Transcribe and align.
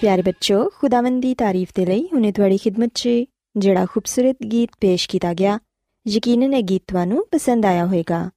ਪਿਆਰੇ 0.00 0.22
ਬੱਚੋ, 0.22 0.70
ਖੁਦਾਵੰਦ 0.78 1.22
ਦੀ 1.22 1.34
ਤਾਰੀਫ 1.34 1.68
ਦੇ 1.74 1.86
ਲਈ 1.86 2.08
ਹੁਨੇ 2.14 2.32
ਤੁਹਾਡੀ 2.32 2.56
ਖidmat 2.56 2.90
'ਚ 2.94 3.08
ਜਿਹੜਾ 3.56 3.86
ਖੂਬਸੂਰਤ 3.86 4.36
ਗੀਤ 4.42 4.70
ਪੇਸ਼ 4.80 5.08
ਕੀਤਾ 5.08 5.34
ਗਿਆ, 5.34 5.58
ਯਕੀਨਨ 6.08 6.54
ਇਹ 6.54 6.62
ਗੀਤ 6.62 6.82
ਤੁਹਾਨੂੰ 6.88 7.26
ਪਸੰਦ 7.32 7.66
ਆਇਆ 7.66 7.86
ਹੋਵੇਗਾ। 7.86 8.30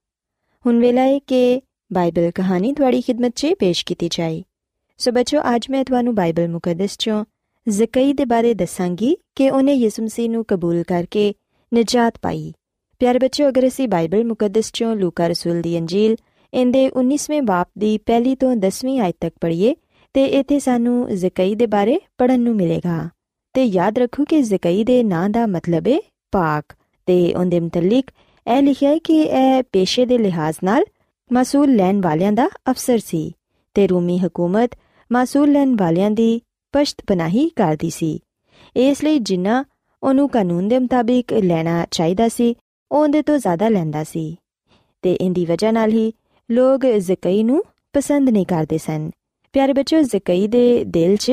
ਹੁਣ 0.65 0.79
ਵੇਲਾ 0.79 1.01
ਹੈ 1.01 1.19
ਕਿ 1.19 1.61
ਬਾਈਬਲ 1.93 2.31
ਕਹਾਣੀ 2.31 2.73
ਤੁਹਾਡੀ 2.73 2.99
ਖidmat 2.99 3.31
'ਚ 3.35 3.47
ਪੇਸ਼ 3.59 3.85
ਕੀਤੀ 3.85 4.09
ਜਾਏ। 4.11 4.43
ਸੋ 4.97 5.11
ਬੱਚੋ, 5.11 5.39
ਅੱਜ 5.55 5.65
ਮੈਂ 5.69 5.85
ਤੁਹਾਨੂੰ 5.85 6.15
ਬਾਈਬਲ 6.15 6.47
ਮੁਕੱਦਸ 6.47 6.91
'ਚੋਂ 6.91 7.25
ਜ਼ਕਈ 7.69 8.13
ਦੇ 8.13 8.25
ਬਾਰੇ 8.25 8.53
ਦੱਸਾਂਗੀ 8.53 9.17
ਕਿ 9.35 9.49
ਉਹਨੇ 9.49 9.73
ਯਿਸੂ 9.73 10.03
ਮਸੀਹ 10.03 10.29
ਨੂੰ 10.29 10.45
ਕਬੂਲ 10.47 10.83
ਕਰਕੇ 10.83 11.33
ਨਜਾਤ 11.73 12.13
ਪਾਈ। 12.21 12.53
ਪਿਆਰੇ 12.99 13.19
ਬੱਚੋ, 13.19 13.49
ਅਗਰ 13.49 13.67
ਅਸੀਂ 13.67 13.87
ਬਾਈਬਲ 13.87 14.25
ਮੁਕੱਦਸ 14.25 14.67
'ਚੋਂ 14.67 14.95
ਲੂਕਾ 14.95 15.27
ਰਸੂਲ 15.27 15.61
ਦੀ 15.61 15.77
ਅੰਜੀਲ, 15.79 16.15
ਇਹਦੇ 16.53 16.89
19ਵੇਂ 16.89 17.41
ਬਾਪ 17.41 17.69
ਦੀ 17.77 17.97
ਪਹਿਲੀ 17.97 18.35
ਤੋਂ 18.35 18.55
10ਵੀਂ 18.55 18.99
ਆਇਤ 18.99 19.15
ਤੱਕ 19.21 19.35
ਪੜ੍ਹੀਏ 19.41 19.75
ਤੇ 20.13 20.25
ਇੱਥੇ 20.25 20.59
ਸਾਨੂੰ 20.59 21.15
ਜ਼ਕਈ 21.15 21.55
ਦੇ 21.55 21.65
ਬਾਰੇ 21.65 21.99
ਪੜਨ 22.17 22.39
ਨੂੰ 22.39 22.55
ਮਿਲੇਗਾ। 22.55 23.09
ਤੇ 23.53 23.63
ਯਾਦ 23.63 23.97
ਰੱਖੋ 23.97 24.25
ਕਿ 24.25 24.41
ਜ਼ਕਈ 24.41 24.83
ਦੇ 24.83 25.03
ਨਾਂ 25.03 25.29
ਦਾ 25.29 25.45
ਮਤਲਬ 25.45 25.87
ਹੈ 25.87 25.99
ਪਾਕ 26.31 26.65
ਤੇ 27.05 27.33
ਉਹਦੇ 27.33 27.59
ਮੁਤਲਕ 27.59 28.05
ਇਹ 28.57 28.61
ਲਿਖਿਆ 28.61 28.89
ਹੈ 28.89 28.97
ਕਿ 28.97 29.21
ਇਹ 29.21 29.63
ਪੇਸ਼ੇ 29.71 30.05
ਦੇ 30.05 30.17
ਲਿਹਾਜ਼ 30.17 30.57
ਨਾਲ 30.63 30.83
ਮਸੂਲ 31.33 31.75
ਲੈਣ 31.75 32.01
ਵਾਲਿਆਂ 32.01 32.31
ਦਾ 32.31 32.49
ਅਫਸਰ 32.71 32.99
ਸੀ 32.99 33.33
ਤੇ 33.73 33.87
ਰੂਮੀ 33.87 34.17
ਹਕੂਮਤ 34.17 34.69
ਮਸੂਲ 35.11 35.51
ਲੈਣ 35.51 35.75
ਵਾਲਿਆਂ 35.79 36.11
ਦੀ 36.11 36.41
ਪਸ਼ਤ 36.71 37.01
ਪਨਾਹੀ 37.07 37.49
ਕਰਦੀ 37.49 37.89
ਸੀ। 37.89 38.19
ਇਸ 38.75 39.03
ਲਈ 39.03 39.19
ਜਿੰਨਾ 39.19 39.65
ਉਹਨੂੰ 40.03 40.29
ਕਾਨੂੰਨ 40.29 40.67
ਦੇ 40.67 40.79
ਮੁਤਾਬਿਕ 40.79 41.33
ਲੈਣਾ 41.33 41.85
ਚਾਹੀਦਾ 41.91 42.27
ਸੀ 42.27 42.55
ਉਹ 42.91 42.97
ਉਹਦੇ 42.97 43.21
ਤੋਂ 43.21 43.37
ਜ਼ਿਆਦਾ 43.37 43.69
ਲੈਂਦਾ 43.69 44.03
ਸੀ। 44.03 44.37
ਤੇ 45.01 45.13
ਇੰਦੀ 45.13 45.45
ਵਜ੍ਹਾ 45.45 45.71
ਨਾਲ 45.71 45.89
ਹੀ 45.89 46.13
ਲੋਕ 46.51 46.85
ਜ਼ਕਈ 46.85 47.43
ਨੂੰ 47.43 47.63
ਪਸੰਦ 47.93 48.29
ਨਹੀਂ 48.29 48.45
ਕਰਦੇ 48.45 48.77
ਸਨ। 48.77 49.11
ਪਿਆਰੇ 49.53 49.73
ਬੱਚਿਓ 49.73 50.01
ਜ਼ਕਈ 50.01 50.47
ਦੇ 50.47 50.83
ਦਿਲ 50.83 51.15
'ਚ 51.15 51.31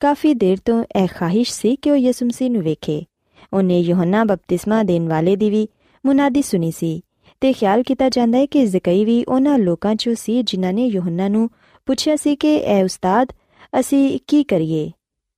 ਕਾਫੀ 0.00 0.32
ਦੇਰ 0.34 0.58
ਤੋਂ 0.64 0.82
ਇਹ 0.96 1.06
ਖਾਹਿਸ਼ 1.06 1.52
ਸੀ 1.52 1.74
ਕਿ 1.76 1.90
ਉਹ 1.90 1.96
ਯਿਸੂ 1.96 2.26
ਮਸੀਹ 2.26 2.50
ਨੂੰ 2.50 2.62
ਵੇਖੇ। 2.62 3.04
ਉਹਨੇ 3.52 3.80
ਯੋਹੰਨਾ 3.80 4.22
ਬਪਤਿਸਮਾ 4.24 4.82
ਦੇਣ 4.82 5.08
ਵਾਲੇ 5.08 5.34
ਦੀ 5.36 5.50
ਵੀ 5.50 5.66
ਮੁਨਾਦੀ 6.04 6.42
ਸੁਣੀ 6.42 6.70
ਸੀ 6.70 7.00
ਤੇ 7.40 7.52
ਖਿਆਲ 7.52 7.82
ਕੀਤਾ 7.82 8.08
ਜਾਂਦਾ 8.08 8.38
ਹੈ 8.38 8.46
ਕਿ 8.46 8.64
ਜ਼ਕਈ 8.66 9.04
ਵੀ 9.04 9.24
ਉਹਨਾਂ 9.24 9.58
ਲੋਕਾਂ 9.58 9.92
'ਚੋਂ 9.92 10.14
ਸੀ 10.14 10.42
ਜਿਨ੍ਹਾਂ 10.42 10.72
ਨੇ 10.72 10.86
ਯੋਹੰਨਾ 10.86 11.28
ਨੂੰ 11.28 11.48
ਪੁੱਛਿਆ 11.86 12.16
ਸੀ 12.16 12.34
ਕਿ 12.36 12.56
ਐ 12.58 12.82
ਉਸਤਾਦ, 12.84 13.32
ਅਸੀਂ 13.80 14.18
ਕੀ 14.26 14.42
ਕਰੀਏ 14.44 14.90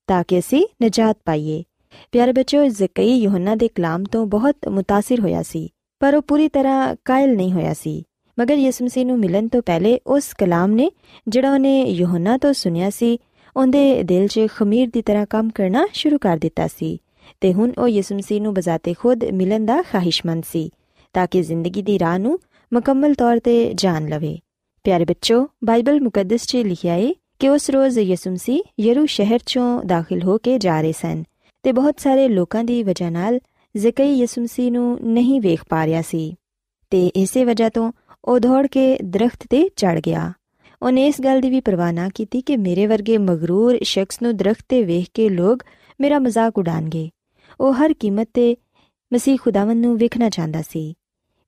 ਤਾਂ 0.09 0.23
ਕਿ 0.29 0.39
ਅਸੀਂ 0.39 0.65
ਨਜਾਤ 0.83 1.17
ਪਾਈਏ? 1.25 1.63
ਪਿਆਰੇ 2.13 2.33
ਬੱਚਿਓ 2.33 2.67
ਜ਼ਕਈ 2.69 3.15
ਯੋਹੰਨਾ 3.15 3.55
ਦੇ 3.55 3.69
ਕਲਾਮ 3.69 4.05
ਤੋਂ 4.05 4.27
ਬਹੁਤ 4.27 4.69
ਮੁਤਾਸਿਰ 4.69 5.21
ਹੋਇਆ 5.21 5.43
ਸੀ, 5.43 5.69
ਪਰ 6.01 6.15
ਉਹ 6.15 6.23
ਪੂਰੀ 6.23 6.49
ਤਰ੍ਹਾਂ 6.49 6.95
ਕਾਇਲ 7.05 7.37
ਨਹੀਂ 7.37 7.53
ਹੋਇਆ 7.53 7.75
ਸੀ। 7.75 8.03
ਮਗਰ 8.41 8.55
ਯਿਸੂ 8.55 8.85
ਮਸੀਹ 8.85 9.07
ਨੂੰ 9.07 9.19
ਮਿਲਣ 9.19 9.49
ਤੋਂ 9.49 9.63
ਪਹਿਲੇ 9.63 9.99
ਉਸ 10.07 10.33
ਕਲਾਮ 10.39 10.71
ਨੇ, 10.71 10.91
ਜਿਹੜਾ 11.29 11.53
ਉਹਨੇ 11.53 11.83
ਯੋਹੰਨਾ 11.83 12.39
ਤੋਂ 12.39 12.53
ਸੁਨਿਆ 12.53 12.91
ਸੀ, 12.91 13.19
ਉਹਦੇ 13.57 14.03
ਦਿਲ 14.03 14.27
'ਚ 14.27 14.41
ਖਮੀਰ 14.57 14.91
ਦੀ 14.93 15.03
ਤਰ੍ਹਾਂ 15.03 15.27
ਕੰਮ 15.31 15.51
ਕਰਨਾ 15.55 15.87
ਸ਼ੁਰੂ 15.93 16.19
ਕਰ 16.19 16.37
ਦਿੱਤਾ 16.37 16.67
ਸੀ 16.67 16.99
ਤੇ 17.41 17.53
ਹੁਣ 17.53 17.73
ਉਹ 17.79 17.89
ਯਿਸੂ 17.89 18.15
ਮਸੀਹ 18.15 18.43
ਨੂੰ 18.43 18.55
ਬਜ਼ਾਤੇ 18.55 18.95
ਖੁਦ 18.95 19.25
ਮਿਲਣ 19.25 19.65
ਦਾ 19.65 19.83
ਖਾਹਿਸ਼ਮੰਦ 19.83 20.45
ਸੀ, 20.53 20.71
ਤਾਂ 21.13 21.27
ਕਿ 21.27 21.43
ਜ਼ਿੰਦਗੀ 21.43 21.83
ਦੀ 21.83 21.99
ਰਾਹ 21.99 22.19
ਨੂੰ 22.19 22.39
ਮੁਕੰਮਲ 22.73 23.15
ਤੌਰ 23.15 23.39
ਤੇ 23.39 23.73
ਜਾਣ 23.75 24.09
ਲਵੇ। 24.09 24.39
ਪਿਆਰੇ 24.85 25.05
ਬੱਚੋ, 25.05 25.49
ਬਾਈਬਲ 25.65 26.01
ਮੁਕੱਦਸ 26.01 26.47
'ਚ 26.47 26.57
ਲਿਖਿਆ 26.57 26.95
ਏ 26.95 27.15
ਕਿ 27.39 27.49
ਉਸ 27.49 27.71
ਰੋਜ਼ 27.71 27.99
ਯਿਸੂ 27.99 28.31
ਮਸੀਹ 28.31 28.63
ਯਰੂ 28.81 29.07
ਸ਼ਹਿਰ 29.07 29.39
'ਚੋਂ 29.39 29.83
ਦਾਖਲ 29.85 30.23
ਹੋ 30.23 30.39
ਕੇ 30.39 30.59
ਜਾ 30.59 30.81
ਰਹੇ 30.81 30.93
ਸਨ 30.93 31.23
ਤੇ 31.63 31.73
ਬਹੁਤ 31.73 32.01
ਸਾਰੇ 32.01 32.29
ਲੋਕਾਂ 32.29 32.65
ਦੀ 32.65 32.83
ਵਜ੍ਹਾ 32.83 33.11
ਨਾਲ 33.11 33.41
ਜ਼ਕਈ 33.77 34.15
ਯਿਸੂ 34.15 34.43
ਮਸੀਹ 34.43 34.73
ਨੂੰ 34.73 34.99
ਨਹੀਂ 35.03 35.41
ਵੇਖ 35.41 35.65
ਪਾ 35.69 35.87
ਰਿਹਾ 35.87 36.03
ਸੀ 36.03 36.35
ਤੇ 36.91 37.07
ਇਸੇ 37.07 37.45
ਵਜ੍ਹਾ 37.45 37.69
ਤੋਂ 37.69 37.93
ਉਹ 38.25 38.41
ਦੌੜ 38.41 38.67
ਕੇ 38.67 38.99
ਦਰਖਤ 39.05 39.47
ਤੇ 39.51 39.71
ਚੜ 39.77 40.01
ਗਿਆ। 40.01 40.33
ਉਹਨੇ 40.83 41.07
ਇਸ 41.07 41.21
ਗੱਲ 41.21 41.41
ਦੀ 41.41 41.51
ਵੀ 41.51 41.61
ਪਰਵਾਹ 41.61 41.93
ਨਾ 41.93 42.09
ਕੀਤੀ 42.15 42.41
ਕਿ 42.41 42.57
ਮੇਰੇ 42.57 42.87
ਵਰਗੇ 42.87 43.19
ਮਗਰੂਰ 43.19 43.79
ਸ਼ਖਸ 43.83 44.23
ਨੂੰ 44.23 44.37
ਦਰਖਤ 44.37 44.65
ਤੇ 44.69 44.85
ਵੇਖ 44.85 45.07
ਕੇ 45.15 45.29
ਲੋਕ 45.29 45.63
ਮੇਰਾ 46.01 46.19
ਮਜ਼ਾਕ 46.19 46.59
ਉਡਾਣਗੇ। 46.59 47.11
ਉਹ 47.61 47.75
ਹਰ 47.75 47.93
ਕੀਮਤ 47.93 48.29
ਤੇ 48.35 48.57
ਮਸੀਹ 49.13 49.39
ਖੁਦਾਵੰਦ 49.43 49.85
ਨੂੰ 49.85 49.99
ਵੇਖਣਾ 49.99 50.29
ਚਾਹੁੰਦਾ 50.29 50.63
ਸੀ। 50.63 50.95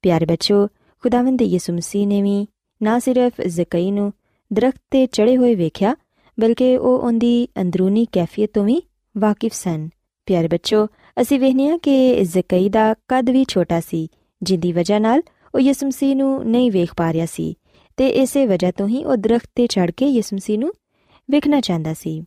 ਪਿਆਰੇ 0.03 0.27
ਬੱਚੋ, 0.27 0.67
ਖੁਦਾਵੰਦ 1.03 1.39
ਦੇ 1.39 1.45
ਯਿਸੂ 1.45 1.73
ਮਸੀਹ 1.73 2.07
ਨੇ 2.07 2.23
ਵੀ 2.23 2.47
ਨਾ 2.83 2.99
ਸਿਰਫ 2.99 3.33
ਜ਼ਕਈ 3.47 3.91
ਨੂੰ 3.91 4.13
ਦਰਖਤ 4.53 4.83
ਤੇ 4.91 5.07
ਚੜੇ 5.07 5.37
ਹੋਏ 5.37 5.55
ਵੇਖਿਆ, 5.55 5.97
ਬਲਕਿ 6.41 6.77
ਉਹ 6.77 6.99
ਉਹਦੀ 6.99 7.49
ਅੰਦਰੂਨੀ 7.61 8.07
ਕੈਫੀਅਤ 8.13 8.51
ਤੋਂ 8.55 8.65
ਵੀ 8.65 8.83
ਵਾਕਿਫ 9.19 9.53
ਸਨ। 9.55 9.89
ਪਿਆਰੇ 10.27 10.49
ਬੱਚੋ, 10.49 10.87
ਅਸੀਂ 11.21 11.41
ਵੇਖਨੇ 11.41 11.69
ਆ 11.69 11.77
ਕਿ 11.77 12.25
ਜ਼ਕਈ 12.25 12.69
ਦਾ 12.69 12.95
ਕੱਦ 13.09 13.31
ਵੀ 13.31 13.45
ਛੋਟਾ 13.49 13.81
ਸੀ, 13.81 14.09
ਜਿੰਦੀ 14.43 14.73
ਵਜ੍ਹਾ 14.73 14.99
ਨਾਲ 14.99 15.23
ਉਹ 15.55 15.61
ਯਿਸੂ 15.61 15.87
ਮਸੀਹ 15.87 16.17
ਨੂੰ 16.17 16.45
ਨਹੀਂ 16.45 16.73
ਵੇਖ 16.73 16.95
ਪਾ 16.97 17.13
ਰਿਹਾ 17.13 17.27
ਸੀ 17.27 17.55
ਤੇ 17.97 18.09
ਇਸੇ 18.09 18.47
ਵਜ੍ਹਾ 18.47 18.71
ਤੋਂ 18.71 18.89
ਹੀ 18.89 19.05
ਉਹ 19.05 19.17
ਦਰਖਤ 19.17 19.51
ਤੇ 19.55 19.67
ਚੜ 19.67 19.91
ਕੇ 19.91 20.07
ਯਿਸੂ 20.07 20.37
ਮਸੀਹ 20.37 20.59
ਨੂੰ 20.59 20.73
ਵੇਖਣਾ 21.31 21.61
ਚਾਹੁੰਦਾ 21.61 21.95
ਸੀ। 21.95 22.25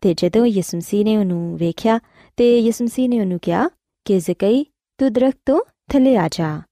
ਤੇ 0.00 0.14
ਜਦੋਂ 0.14 0.46
ਯਿਸੂ 0.46 0.76
ਮਸੀਹ 0.76 1.04
ਨੇ 1.04 1.16
ਉਹਨੂੰ 1.16 1.56
ਵੇਖਿਆ 1.56 2.00
ਤੇ 2.36 2.60
ਯਿਸੂ 2.60 2.84
ਮਸੀਹ 2.84 3.08
ਨੇ 3.08 3.20
ਉਹਨੂੰ 3.20 3.38
ਕਿਹਾ 3.42 3.68
ਕਿ 4.04 4.18
ਜ਼ਕਈ, 4.18 4.66
ਤੂੰ 4.98 5.12
ਦਰਖਤ 5.12 5.38
ਤੋਂ 5.46 5.60
ਥੱਲੇ 5.92 6.16
ਆ 6.16 6.28
ਜਾ। 6.28 6.62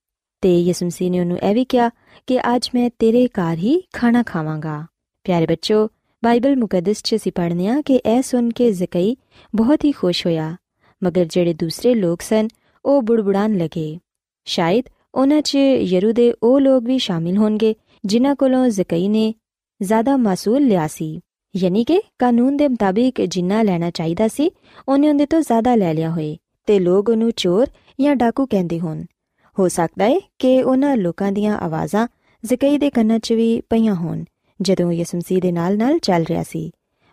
ਤੇ 0.41 0.61
ਯਿਸੂ 0.61 0.85
ਮਸੀਹ 0.85 1.11
ਨੇ 1.11 1.19
ਉਹਨੂੰ 1.19 1.37
ਇਹ 1.37 1.55
ਵੀ 1.55 1.65
ਕਿਹਾ 1.65 1.89
ਕਿ 2.27 2.39
ਅੱਜ 2.39 2.69
ਮੈਂ 2.75 2.89
ਤੇਰੇ 2.99 3.27
ਘਰ 3.27 3.57
ਹੀ 3.57 3.83
ਖਾਣਾ 3.93 4.23
ਖਾਵਾਂਗਾ। 4.23 4.85
ਪਿਆਰੇ 5.23 5.45
ਬੱਚੋ, 5.45 5.87
ਬਾਈਬਲ 6.23 6.55
ਮੁਕੱਦਸ 6.55 7.01
'ਚ 7.03 7.15
ਅਸੀਂ 7.15 7.31
ਪੜ੍ਹਨੇ 7.31 7.67
ਆ 7.67 7.81
ਕਿ 7.85 8.01
ਇਹ 8.05 8.21
ਸੁਣ 8.21 8.49
ਕੇ 8.49 8.71
ਜ਼ਕਈ 8.71 9.17
ਬਹੁਤ 9.55 9.85
ਹੀ 9.85 9.91
ਖੁਸ਼ 9.91 10.25
ਹੋਇਆ, 10.25 10.57
ਮਗਰ 11.03 11.25
ਜਿਹੜੇ 11.25 11.53
ਦੂਸਰੇ 11.53 11.93
ਲੋਕ 11.93 12.21
ਸਨ, 12.21 12.47
ਉਹ 12.85 13.01
ਬੁੜਬੁੜਾਨ 13.01 13.57
ਲਗੇ। 13.57 13.99
ਸ਼ਾਇਦ 14.45 14.85
ਉਹਨਾਂ 15.15 15.41
'ਚ 15.41 15.55
ਯਰੂ 15.55 16.11
ਦੇ 16.11 16.33
ਉਹ 16.43 16.61
ਲੋਕ 16.61 16.83
ਵੀ 16.83 16.97
ਸ਼ਾਮਿਲ 16.97 17.37
ਹੋਣਗੇ, 17.37 17.75
ਜਿਨ੍ਹਾਂ 18.05 18.35
ਕੋਲੋਂ 18.35 18.67
ਜ਼ਕਈ 18.67 19.07
ਨੇ 19.07 19.33
ਜ਼ਿਆਦਾ 19.81 20.17
ਮਸੂਲ 20.17 20.61
ਲਿਆ 20.61 20.87
ਸੀ। 20.87 21.19
ਯਾਨੀ 21.55 21.83
ਕਿ 21.83 22.01
ਕਾਨੂੰਨ 22.19 22.57
ਦੇ 22.57 22.67
ਮੁਤਾਬਿਕ 22.67 23.21
ਜਿੰਨਾ 23.21 23.61
ਲੈਣਾ 23.61 23.89
ਚਾਹੀਦਾ 23.89 24.27
ਸੀ, 24.27 24.51
ਉਹਨੇ 24.87 25.09
ਉਹਦੇ 25.09 25.25
ਤੋਂ 25.25 25.41
ਜ਼ਿਆਦਾ 25.41 25.75
ਲੈ 25.75 25.93
ਲਿਆ 25.93 26.09
ਹੋਏ, 26.09 26.37
ਤੇ 26.65 26.79
ਲੋਕ 26.79 27.09
ਉਹਨੂੰ 27.09 27.31
ਚੋਰ 27.31 27.67
ਜਾਂ 28.01 28.15
ਡਾਕੂ 28.15 28.45
ਕਹਿੰਦੇ 28.45 28.79
ਹੋਣ। 28.79 29.03
ਹੋ 29.59 29.67
ਸਕਦਾ 29.67 30.05
ਹੈ 30.05 30.19
ਕਿ 30.39 30.63
ਉਹਨਾਂ 30.63 30.97
ਲੋਕਾਂ 30.97 31.31
ਦੀਆਂ 31.31 31.57
ਆਵਾਜ਼ਾਂ 31.57 32.07
ਜ਼ਕਈ 32.45 32.77
ਦੇ 32.77 32.89
ਕੰਨਾਂ 32.89 33.19
'ਚ 33.19 33.33
ਵੀ 33.33 33.61
ਪਈਆਂ 33.69 33.95
ਹੋਣ, 33.95 34.23
ਜਦੋਂ 34.61 34.91
ਯਿਸੂ 34.91 35.17
ਮਸੀਹ 35.17 35.41
ਦੇ 35.41 35.51
ਨਾਲ-ਨਾਲ 35.51 35.99
ਚੱਲ 35.99 36.23
ਰਿਹਾ 36.23 36.43
ਸੀ। 36.43 36.71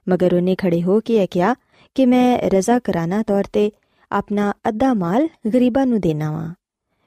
ਮਗਰ 0.08 0.34
ਉਹਨੇ 0.34 0.54
ਖੜੇ 0.54 0.82
ਹੋ 0.82 1.00
ਕੇ 1.00 1.16
ਇਹ 1.16 1.28
ਕਿਹਾ 1.30 1.54
ਕਿ 1.94 2.06
ਮੈਂ 2.06 2.38
ਰਜ਼ਾ 2.38 2.78
ਕਰਾਨਾ 2.78 3.22
ਤੌਰ 3.22 3.44
ਤੇ 3.52 3.70
ਆਪਣਾ 4.12 4.52
ਅੱਧਾ 4.68 4.94
ਮਾਲ 4.94 5.28
ਗਰੀਬਾਂ 5.54 5.86
ਨੂੰ 5.86 6.00
ਦੇਣਾ 6.00 6.32
ਵਾਂ। 6.32 6.54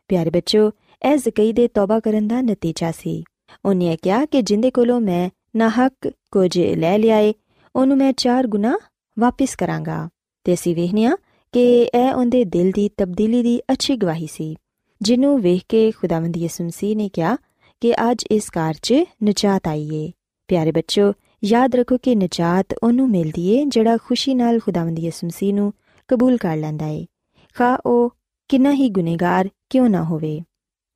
ਪਿਆਰੇ 0.07 0.29
ਬੱਚੋ 0.29 0.71
ਇਹ 1.05 1.17
ਜ਼ਕਈ 1.17 1.53
ਦੇ 1.53 1.67
ਤੌਬਾ 1.67 1.99
ਕਰਨ 1.99 2.27
ਦਾ 2.27 2.41
ਨਤੀਜਾ 2.41 2.91
ਸੀ। 2.91 3.23
ਉਹਨੇ 3.65 3.97
ਕਿਹਾ 4.01 4.25
ਕਿ 4.25 4.41
ਜਿੰਦੇ 4.41 4.71
ਕੋਲੋਂ 4.71 5.01
ਮੈਂ 5.01 5.29
ਨਾ 5.55 5.69
ਹੱਕ 5.69 6.11
ਕੁਝ 6.31 6.59
ਲੈ 6.59 6.97
ਲਿਆਏ, 6.97 7.33
ਉਹਨੂੰ 7.75 7.97
ਮੈਂ 7.97 8.13
ਚਾਰ 8.13 8.47
ਗੁਨਾ 8.47 8.77
ਵਾਪਿਸ 9.19 9.55
ਕਰਾਂਗਾ। 9.55 10.09
ਤੇ 10.43 10.53
ਅਸੀਂ 10.53 10.75
ਵੇਖਿਆ 10.75 11.15
ਕਿ 11.51 11.89
ਇਹ 11.95 12.13
ਉਹਦੇ 12.13 12.43
ਦਿਲ 12.43 12.71
ਦੀ 12.71 12.89
ਤਬਦੀਲੀ 12.97 13.43
ਦੀ 13.43 13.61
ਅੱਛੀ 13.71 13.95
ਗਵਾਹੀ 13.95 14.27
ਸੀ, 14.27 14.55
ਜਿਹਨੂੰ 15.01 15.41
ਵੇਖ 15.41 15.61
ਕੇ 15.69 15.91
ਖੁਦਾਵੰਦ 15.91 16.37
ਯਿਸੂ 16.37 16.63
ਮਸੀਹ 16.63 16.95
ਨੇ 16.95 17.09
ਕਿਹਾ 17.09 17.37
ਕਿ 17.81 17.93
ਅੱਜ 17.93 18.25
ਇਸ 18.31 18.49
ਕਾਰ 18.49 18.75
'ਚ 18.81 18.93
ਨਜਾਤ 19.23 19.67
ਆਈਏ 19.67 20.11
ਪਿਆਰੇ 20.47 20.71
ਬੱਚੋ, 20.71 21.13
ਯਾਦ 21.43 21.75
ਰੱਖੋ 21.75 21.97
ਕਿ 21.97 22.15
ਨਜਾਤ 22.15 22.65
ਉਹਨੂੰ 22.83 23.09
ਮਿਲਦੀ 23.09 23.47
ਏ, 23.47 23.65
ਜਿਹੜਾ 23.65 23.97
ਖੁਸ਼ੀ 23.97 24.33
ਨਾਲ 24.35 24.59
ਖੁਦਾਵੰਦ 24.59 24.99
ਯਿਸੂ 24.99 25.27
ਮਸੀਹ 25.27 25.53
ਨੂੰ 25.53 25.73
ਕਬੂਲ 26.07 26.37
ਕਰ 26.37 26.57
ਲੈਂਦਾ 26.57 26.87
ਏ। 26.87 27.05
ਖਾ, 27.53 27.77
ਉਹ 27.85 28.09
ਕਿੰਨਾ 28.49 28.73
ਹੀ 28.73 28.89
ਗੁਨੇਗਾਰ 28.89 29.49
ਕਿਉਂ 29.69 29.89
ਨਾ 29.89 30.03
ਹੋਵੇ। 30.03 30.41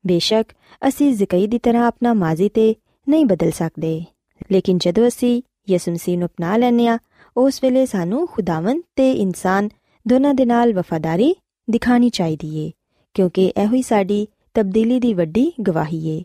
ਬੇਸ਼ੱਕ, 0.05 0.51
ਅਸੀਂ 0.87 1.13
ਜ਼ਕਈ 1.13 1.47
ਦੀ 1.47 1.59
ਤਰ੍ਹਾਂ 1.59 1.87
ਆਪਣਾ 1.87 2.13
ਮਾਜ਼ੀ 2.13 2.49
ਤੇ 2.49 2.75
ਨਹੀਂ 3.09 3.25
ਬਦਲ 3.25 3.51
ਸਕਦੇ। 3.51 4.03
ਲੇਕਿਨ 4.51 4.77
ਜਦੋਂ 4.77 5.07
ਅਸੀਂ 5.07 5.41
ਯਿਸੂ 5.69 5.91
ਮਸੀਹ 5.91 6.17
ਨੂੰ 6.17 6.27
ਅਪਣਾ 6.27 6.57
ਲੈਨੇ 6.57 6.87
ਆ 6.87 6.97
ਉਸ 7.37 7.63
ਵੇਲੇ 7.63 7.85
ਸਾਨੂੰ 7.85 8.27
ਖੁਦਾਵੰਦ 8.27 8.83
ਤੇ 8.95 9.11
ਇਨਸਾਨ 9.11 9.69
ਦੋਨਾਂ 10.07 10.33
ਦੇ 10.33 10.45
ਨਾਲ 10.45 10.73
ਵਫਾਦਾਰੀ 10.73 11.35
ਦਿਖਾਣੀ 11.69 12.09
ਚਾਹੀਦੀ 12.09 12.57
ਏ, 12.57 12.71
ਕਿਉਂਕਿ 13.13 13.53
ਇਹੋ 13.57 13.73
ਹੀ 13.73 13.81
ਸਾਡੀ 13.81 14.27
ਤਬਦੀਲੀ 14.53 14.99
ਦੀ 14.99 15.13
ਵੱਡੀ 15.13 15.51
ਗਵਾਹੀ 15.67 16.07
ਏ। 16.07 16.23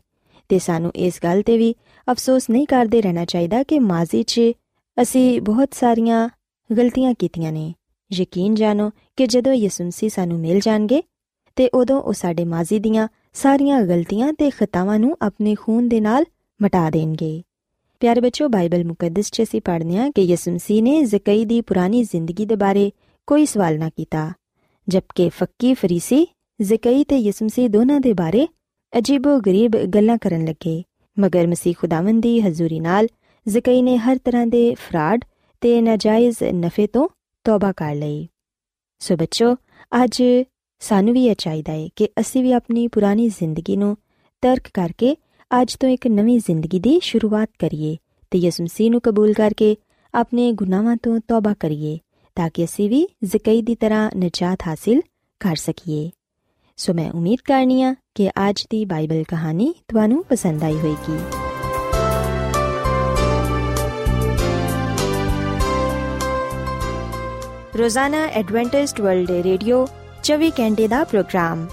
ਤੇ 0.48 0.58
ਸਾਨੂੰ 0.58 0.92
ਇਸ 0.96 1.20
ਗੱਲ 1.24 1.42
ਤੇ 1.42 1.58
ਵੀ 1.58 1.74
ਅਫਸੋਸ 2.10 2.50
ਨਹੀਂ 2.50 2.66
ਕਰਦੇ 2.66 3.00
ਰਹਿਣਾ 3.02 3.24
ਚਾਹੀਦਾ 3.24 3.62
ਕਿ 3.62 3.78
ਮਾਜ਼ੀ 3.78 4.22
'ਚ 4.22 4.40
ਅਸੀਂ 5.02 5.40
ਬਹੁਤ 5.40 5.74
ਸਾਰੀਆਂ 5.74 6.28
ਗਲਤੀਆਂ 6.76 7.14
ਕੀਤੀਆਂ 7.18 7.52
ਨੇ। 7.52 7.74
ਯਕੀਨ 8.12 8.54
ਜਾਣੋ 8.54 8.90
ਕਿ 9.16 9.26
ਜਦੋਂ 9.26 9.52
ਯਿਸੂ 9.52 9.84
ਮਸੀਹ 9.84 10.10
ਸਾਨੂੰ 10.10 10.38
ਮਿਲ 10.38 10.60
ਜਾਣਗੇ, 10.60 11.02
ਤੇ 11.56 11.68
ਉਦੋਂ 11.74 12.00
ਉਹ 12.02 12.12
ਸਾਡੇ 12.12 12.44
ਮਾਜ਼ੀ 12.44 12.78
ਦੀਆਂ 12.78 13.08
ਸਾਰੀਆਂ 13.34 13.82
ਗਲਤੀਆਂ 13.82 14.32
ਤੇ 14.32 14.50
ਖਤਾਵਾਂ 14.50 14.98
ਨੂੰ 14.98 15.16
ਆਪਣੇ 15.22 15.54
ਖੂਨ 15.54 15.88
ਦੇ 15.88 16.00
ਨਾਲ 16.00 16.24
ਮਿਟਾ 16.62 16.88
ਦੇਣਗੇ। 16.90 17.42
ਪਿਆਰੇ 18.00 18.20
ਬੱਚੋ 18.20 18.48
ਬਾਈਬਲ 18.48 18.84
ਮੁਕੱਦਸ 18.84 19.30
'ਚ 19.30 19.42
ਅਸੀਂ 19.42 19.60
ਪੜ੍ਹਨੇ 19.60 19.98
ਆ 19.98 20.10
ਕਿ 20.10 20.22
ਯਿਸੂ 20.22 20.50
ਮਸੀਹ 20.50 20.82
ਨੇ 20.82 21.02
ਜ਼ਕਈ 21.02 21.44
ਦੀ 21.44 21.60
ਪੁਰਾਣੀ 21.60 22.02
ਜ਼ਿੰਦਗੀ 22.04 22.46
ਦੇ 22.46 22.56
ਬਾਰੇ 22.56 22.90
ਕੋਈ 23.26 23.46
ਸਵਾਲ 23.46 23.78
ਨਾ 23.78 23.88
ਕੀਤਾ, 23.88 24.32
ਜਦਕਿ 24.88 25.28
ਫੱਕੀ 25.28 25.74
ਫਰੀਸੀ 25.74 26.26
ਜ਼ਕਈ 26.60 27.04
ਤੇ 27.04 27.16
ਯਿਸੂ 27.16 27.44
ਮਸੀਹ 27.44 27.68
ਦੋਨਾਂ 27.68 28.00
ਦੇ 28.00 28.12
ਬਾਰੇ 28.12 28.46
ਅਜੀਬੋ 28.92 29.38
ਗਰੀਬ 29.40 29.76
ਗੱਲਾਂ 29.86 30.18
ਕਰਨ 30.18 30.44
ਲੱਗੇ। 30.44 30.82
ਮਗਰ 31.16 31.46
ਮਸੀਹ 31.46 31.74
ਖੁਦਾਵੰਦ 31.78 32.22
ਦੀ 32.22 32.40
ਹਜ਼ੂਰੀ 32.40 32.80
ਨਾਲ 32.80 33.06
ਜ਼ਕਈ 33.46 33.82
ਨੇ 33.82 33.96
ਹਰ 33.96 34.18
ਤਰ੍ਹਾਂ 34.24 34.46
ਦੇ 34.46 34.74
ਫਰਾਡ 34.74 35.24
ਤੇ 35.60 35.80
ਨਾਜਾਇਜ਼ 35.80 36.42
ਨਫੇ 36.54 36.86
ਤੋਂ 36.86 37.08
ਤੌਬਾ 37.44 37.72
ਕਰ 37.72 37.94
ਲਈ। 37.94 38.28
ਸੋ 39.00 39.16
ਬੱਚੋ 39.16 39.54
ਅੱਜ 40.04 40.22
ਸਾਨੂੰ 40.78 41.14
ਵੀ 41.14 41.26
ਇਹ 41.26 41.34
ਚਾਹੀਦਾ 41.34 41.72
ਹੈ 41.72 41.88
ਕਿ 41.96 42.08
ਅਸੀਂ 42.20 42.42
ਵੀ 42.42 42.52
ਆਪਣੀ 42.52 42.88
ਪੁਰਾਣੀ 42.88 43.28
ਜ਼ਿੰਦਗੀ 43.28 43.76
ਨੂੰ 43.76 43.96
ਤਰਕ 44.42 44.62
ਕਰਕੇ 44.74 45.16
ਅੱਜ 45.62 45.76
ਤੋਂ 45.76 45.88
ਇੱਕ 45.88 46.06
ਨਵੀਂ 46.06 46.38
ਜ਼ਿੰਦਗੀ 46.38 46.80
ਦੀ 46.80 47.00
ਸ਼ੁਰੂਆਤ 47.02 47.50
ਕਰੀਏ 47.58 47.96
ਤੇ 48.30 48.38
ਯਿਸੂ 48.38 48.64
ਮਸੀਹ 48.64 48.90
ਨੂੰ 48.90 49.00
ਕਬੂਲ 49.00 49.32
ਕਰਕੇ 49.32 49.76
ਆਪਣੇ 50.14 50.52
ਗੁਨਾਹਾਂ 50.52 50.96
ਤੋਂ 50.96 51.20
ਤੌਬਾ 51.28 51.54
ਕਰੀਏ 51.60 51.98
ਤਾਂ 52.34 52.50
ਕਿ 52.54 52.64
ਅਸੀਂ 52.64 52.90
ਵੀ 52.90 53.08
ਜ਼ਕਈ 53.24 53.62
ਦੀ 53.62 53.74
ਤਰ੍ਹਾਂ 53.74 54.10
ਨਜਾਤ 54.16 54.58
ਹਾਸਿਲ 54.66 55.00
ਕਰ 55.40 55.56
ਸਕੀਏ। 55.56 56.10
ਸੋ 56.76 56.94
ਮੈਂ 56.94 57.12
ਉਮੀਦ 57.12 57.38
ਕਰਨੀ 57.44 57.62
ਕਰਨੀਆ 57.62 57.94
ਕਿ 58.14 58.28
ਅੱਜ 58.28 58.66
ਦੀ 58.70 58.84
ਬਾਈਬਲ 58.84 59.22
ਕਹਾਣੀ 59.22 59.74
ਤੁਹਾਨੂੰ 59.88 60.24
ਪਸੰਦ 60.24 60.62
ਆਈ 60.64 60.74
ਹੋਵੇਗੀ। 60.74 61.18
ਰੋਜ਼ਾਨਾ 67.78 68.26
ਐਡਵੈਂਟਿਸਟ 68.26 69.00
ਵਰਲਡ 69.00 69.30
ਰੇਡੀਓ 69.30 69.86
24 70.24 70.50
ਘੰਟੇ 70.50 70.88
ਦਾ 70.88 71.04
ਪ੍ਰੋਗਰਾਮ। 71.04 71.66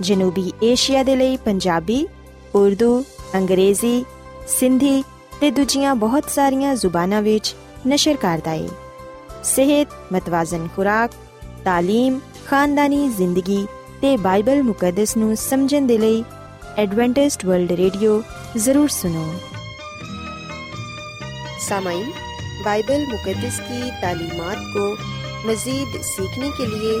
ਜਨੂਬੀ 0.00 0.52
ਏਸ਼ੀਆ 0.62 1.02
ਦੇ 1.02 1.16
ਲਈ 1.16 1.36
ਪੰਜਾਬੀ, 1.36 2.08
ਉਰਦੂ, 2.54 3.04
ਅੰਗਰੇਜ਼ੀ, 3.34 4.04
ਸਿੰਧੀ 4.48 5.04
ਤੇ 5.40 5.50
ਦੂਜੀਆਂ 5.50 5.94
ਬਹੁਤ 5.94 6.30
ਸਾਰੀਆਂ 6.30 6.74
ਜ਼ੁਬਾਨਾਂ 6.74 7.22
ਵਿੱਚ 7.22 7.54
ਨਸ਼ਰ 7.88 8.16
ਕਰਦਾ 8.16 8.50
ਹੈ 8.50 8.68
ਸਿਹਤ, 9.44 9.88
ਮਤਵਾਜ਼ਨ 10.12 10.68
ਖੁਰਾਕ 10.76 11.10
تعلیم 11.44 12.20
ਖਾਨਦਾਨੀ 12.46 13.08
ਜ਼ਿੰਦਗੀ 13.08 13.66
ਤੇ 14.02 14.16
ਬਾਈਬਲ 14.16 14.62
ਮੁਕੱਦਸ 14.62 15.16
ਨੂੰ 15.16 15.36
ਸਮਝਣ 15.36 15.86
ਦੇ 15.86 15.98
ਲਈ 15.98 16.24
ਐਡਵੈਂਟਿਸਟ 16.78 17.44
ਵਰਲਡ 17.46 17.72
ਰੇਡੀਓ 17.72 18.22
ਜ਼ਰੂਰ 18.56 18.88
ਸੁਨੋ 18.88 19.32
سامعین 21.70 22.10
ਬਾਈਬਲ 22.64 23.06
ਮੁਕੱਦਸ 23.06 23.60
کی 23.60 23.80
تعلیمات 24.02 24.60
کو 24.74 24.84
مزید 25.48 25.96
سیکھنے 26.08 26.50
کے 26.58 26.66
لیے 26.68 27.00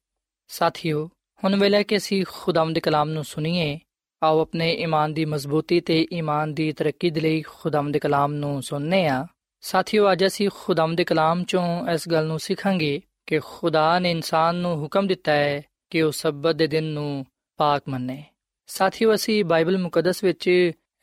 ਸਾਥੀਓ, 0.51 1.09
ਹੁਣ 1.43 1.55
ਵੇਲੇ 1.55 1.83
ਕਿ 1.83 1.97
ਅਸੀਂ 1.97 2.25
ਖੁਦਾਵੰਦ 2.29 2.75
ਦੇ 2.75 2.81
ਕਲਾਮ 2.81 3.09
ਨੂੰ 3.09 3.23
ਸੁਣੀਏ, 3.23 3.79
ਆਓ 4.23 4.41
ਆਪਣੇ 4.41 4.73
ਈਮਾਨ 4.73 5.13
ਦੀ 5.13 5.25
ਮਜ਼ਬੂਤੀ 5.25 5.79
ਤੇ 5.79 6.07
ਈਮਾਨ 6.13 6.53
ਦੀ 6.53 6.71
ਤਰੱਕੀ 6.71 7.09
ਦੇ 7.09 7.21
ਲਈ 7.21 7.41
ਖੁਦਾਵੰਦ 7.41 7.93
ਦੇ 7.93 7.99
ਕਲਾਮ 7.99 8.33
ਨੂੰ 8.33 8.63
ਸੁਣਨੇ 8.63 9.07
ਆ। 9.07 9.27
ਸਾਥੀਓ, 9.61 10.11
ਅੱਜ 10.11 10.25
ਅਸੀਂ 10.25 10.49
ਖੁਦਾਵੰਦ 10.53 10.97
ਦੇ 10.97 11.03
ਕਲਾਮ 11.03 11.43
ਚੋਂ 11.43 11.89
ਇਸ 11.89 12.09
ਗੱਲ 12.09 12.25
ਨੂੰ 12.25 12.39
ਸਿੱਖਾਂਗੇ 12.39 13.01
ਕਿ 13.27 13.39
ਖੁਦਾ 13.39 13.99
ਨੇ 13.99 14.11
ਇਨਸਾਨ 14.11 14.55
ਨੂੰ 14.55 14.81
ਹੁਕਮ 14.81 15.07
ਦਿੱਤਾ 15.07 15.31
ਹੈ 15.31 15.61
ਕਿ 15.89 16.01
ਉਹ 16.01 16.11
ਸਬਤ 16.11 16.55
ਦੇ 16.55 16.67
ਦਿਨ 16.67 16.83
ਨੂੰ 16.83 17.25
ਪਾਕ 17.57 17.83
ਮੰਨੇ। 17.89 18.23
ਸਾਥੀਓ, 18.67 19.15
ਅਸੀਂ 19.15 19.45
ਬਾਈਬਲ 19.45 19.77
ਮੁਕੱਦਸ 19.77 20.23
ਵਿੱਚ 20.23 20.47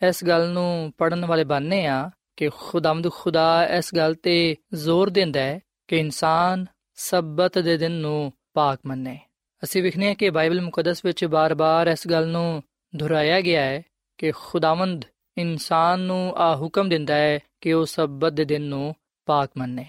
ਇਸ 0.08 0.24
ਗੱਲ 0.24 0.48
ਨੂੰ 0.48 0.92
ਪੜਨ 0.98 1.24
ਵਾਲੇ 1.24 1.44
ਬਣਨੇ 1.44 1.86
ਆ 1.86 2.10
ਕਿ 2.36 2.50
ਖੁਦਾਵੰਦ 2.56 3.12
ਖੁਦਾ 3.12 3.66
ਇਸ 3.66 3.94
ਗੱਲ 3.94 4.14
ਤੇ 4.14 4.56
ਜ਼ੋਰ 4.74 5.10
ਦਿੰਦਾ 5.10 5.40
ਹੈ 5.40 5.60
ਕਿ 5.88 5.96
ਇਨਸਾਨ 5.96 6.66
ਸਬਤ 6.94 7.58
ਦੇ 7.58 7.76
ਦਿਨ 7.76 7.92
ਨੂੰ 7.92 8.32
ਪਾਕ 8.54 8.78
ਮੰਨੇ। 8.86 9.20
ਅਸੀਂ 9.64 9.82
ਵਿਖਨੇ 9.82 10.06
ਹਾਂ 10.06 10.14
ਕਿ 10.14 10.30
ਬਾਈਬਲ 10.30 10.60
ਮੁਕੱਦਸ 10.60 11.04
ਵਿੱਚ 11.04 11.24
ਬਾਰ-ਬਾਰ 11.24 11.86
ਇਸ 11.86 12.08
ਗੱਲ 12.08 12.28
ਨੂੰ 12.28 12.62
ਦੁਹਰਾਇਆ 12.96 13.40
ਗਿਆ 13.40 13.62
ਹੈ 13.62 13.82
ਕਿ 14.18 14.32
ਖੁਦਾਵੰਦ 14.36 15.04
ਇਨਸਾਨ 15.38 16.00
ਨੂੰ 16.00 16.34
ਆ 16.36 16.56
ਹੁਕਮ 16.56 16.88
ਦਿੰਦਾ 16.88 17.14
ਹੈ 17.14 17.38
ਕਿ 17.60 17.72
ਉਹ 17.72 17.86
ਸਬਤ 17.86 18.32
ਦੇ 18.32 18.44
ਦਿਨ 18.44 18.62
ਨੂੰ 18.62 18.94
ਪਾਕ 19.26 19.50
ਮੰਨੇ। 19.58 19.86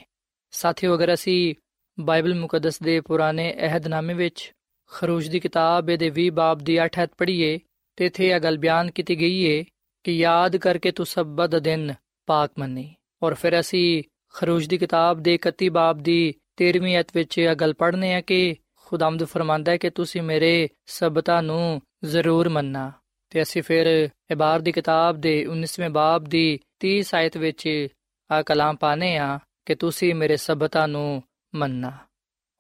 ਸਾਥੀਓ, 0.51 0.95
ਅਗਰ 0.95 1.13
ਅਸੀਂ 1.13 1.55
ਬਾਈਬਲ 1.99 2.35
ਮੁਕੱਦਸ 2.35 2.81
ਦੇ 2.81 3.01
ਪੁਰਾਣੇ 3.01 3.55
ਅਹਿਦਨਾਮੇ 3.59 4.13
ਵਿੱਚ 4.13 4.53
ਖਰੂਜ 4.91 5.27
ਦੀ 5.27 5.39
ਕਿਤਾਬ 5.39 5.85
ਦੇ 5.85 6.11
20 6.11 6.29
ਬਾਬ 6.29 6.59
ਦੀ 6.59 6.79
8 6.85 6.89
ਹੱਥ 7.03 7.09
ਪੜ੍ਹੀਏ, 7.17 7.59
ਤੇ 7.95 8.05
ਇਥੇ 8.05 8.27
ਇਹ 8.27 8.39
ਗੱਲ 8.39 8.57
ਬਿਆਨ 8.57 8.91
ਕੀਤੀ 8.91 9.19
ਗਈ 9.19 9.59
ਹੈ 9.59 9.63
ਕਿ 10.03 10.11
ਯਾਦ 10.11 10.57
ਕਰਕੇ 10.57 10.91
ਤੂੰ 10.91 11.05
ਸਬਤ 11.05 11.49
ਦਾ 11.49 11.59
ਦਿਨ 11.59 11.93
ਪਾਕ 12.25 12.51
ਮੰਨੀ। 12.59 12.95
ਔਰ 13.23 13.33
ਫਿਰ 13.33 13.59
ਅਸੀਂ 13.59 14.03
ਖਰੂਜ 14.33 14.67
ਦੀ 14.67 14.77
ਕਿਤਾਬ 14.77 15.19
ਦੇ 15.19 15.33
31 15.33 15.69
ਬਾਬ 15.69 15.99
ਦੀ 15.99 16.33
13ਵੀਂ 16.57 16.99
ਅਧ 16.99 17.05
ਵਿੱਚ 17.13 17.37
ਇਹ 17.37 17.55
ਗੱਲ 17.55 17.73
ਪੜ੍ਹਨੇ 17.73 18.13
ਆ 18.13 18.21
ਕਿ 18.21 18.55
ਖੁਦਾਮਦ 18.89 19.23
ਫਰਮਾਂਦਾ 19.23 19.71
ਹੈ 19.71 19.77
ਕਿ 19.77 19.89
ਤੁਸੀਂ 19.89 20.21
ਮੇਰੇ 20.21 20.69
ਸਬਤਾਂ 20.85 21.43
ਨੂੰ 21.43 21.81
ਜ਼ਰੂਰ 22.03 22.49
ਮੰਨਣਾ। 22.49 22.91
ਤੇ 23.29 23.41
ਅਸੀਂ 23.41 23.63
ਫਿਰ 23.63 24.09
ਇਬਾਰ 24.31 24.59
ਦੀ 24.59 24.71
ਕਿਤਾਬ 24.71 25.21
ਦੇ 25.21 25.45
19ਵੇਂ 25.45 25.89
ਬਾਬ 25.89 26.23
ਦੀ 26.23 26.59
30 26.79 27.15
ਆਇਤ 27.15 27.37
ਵਿੱਚ 27.37 27.87
ਆ 28.31 28.41
ਕਲਾਮ 28.41 28.75
ਪਾਣੇ 28.75 29.17
ਆ 29.17 29.39
ਕਿ 29.65 29.75
ਤੁਸੀਂ 29.75 30.15
ਮੇਰੇ 30.15 30.37
ਸਬਤਾਂ 30.37 30.87
ਨੂੰ 30.87 31.23
ਮੰਨਣਾ। 31.55 31.91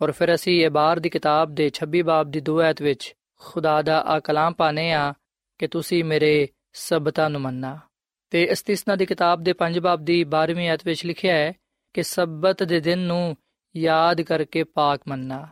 ਔਰ 0.01 0.11
ਫਿਰ 0.11 0.35
ਅਸੀਂ 0.35 0.65
ਇਬਾਰ 0.65 0.99
ਦੀ 0.99 1.09
ਕਿਤਾਬ 1.09 1.55
ਦੇ 1.55 1.71
26 1.71 2.01
ਬਾਬ 2.01 2.31
ਦੀ 2.31 2.41
2 2.41 2.59
ਆਇਤ 2.59 2.81
ਵਿੱਚ 2.81 3.15
ਖੁਦਾ 3.39 3.81
ਦਾ 3.81 4.01
ਆ 4.01 4.19
ਕਲਾਮ 4.19 4.53
ਪਾਣੇ 4.53 4.93
ਆ 4.93 5.13
ਕਿ 5.57 5.67
ਤੁਸੀਂ 5.67 6.03
ਮੇਰੇ 6.03 6.47
ਸਬਤਾਂ 6.73 7.29
ਨੂੰ 7.29 7.41
ਮੰਨਣਾ। 7.41 7.79
ਤੇ 8.29 8.43
ਇਸਤਿਸਨਾ 8.43 8.95
ਦੀ 8.95 9.05
ਕਿਤਾਬ 9.05 9.43
ਦੇ 9.43 9.53
5 9.53 9.79
ਬਾਬ 9.79 10.05
ਦੀ 10.05 10.23
12ਵੀਂ 10.23 10.69
ਆਇਤ 10.69 10.81
ਵਿੱਚ 10.85 11.05
ਲਿਖਿਆ 11.05 11.35
ਹੈ 11.35 11.53
ਕਿ 11.93 12.03
ਸਬਤ 12.03 12.63
ਦੇ 12.63 12.79
ਦਿਨ 12.79 12.99
ਨੂੰ 12.99 13.37
ਯਾਦ 13.75 14.21
ਕਰਕੇ 14.21 14.63
ਪਾਕ 14.63 15.01
ਮੰਨਣਾ। 15.07 15.47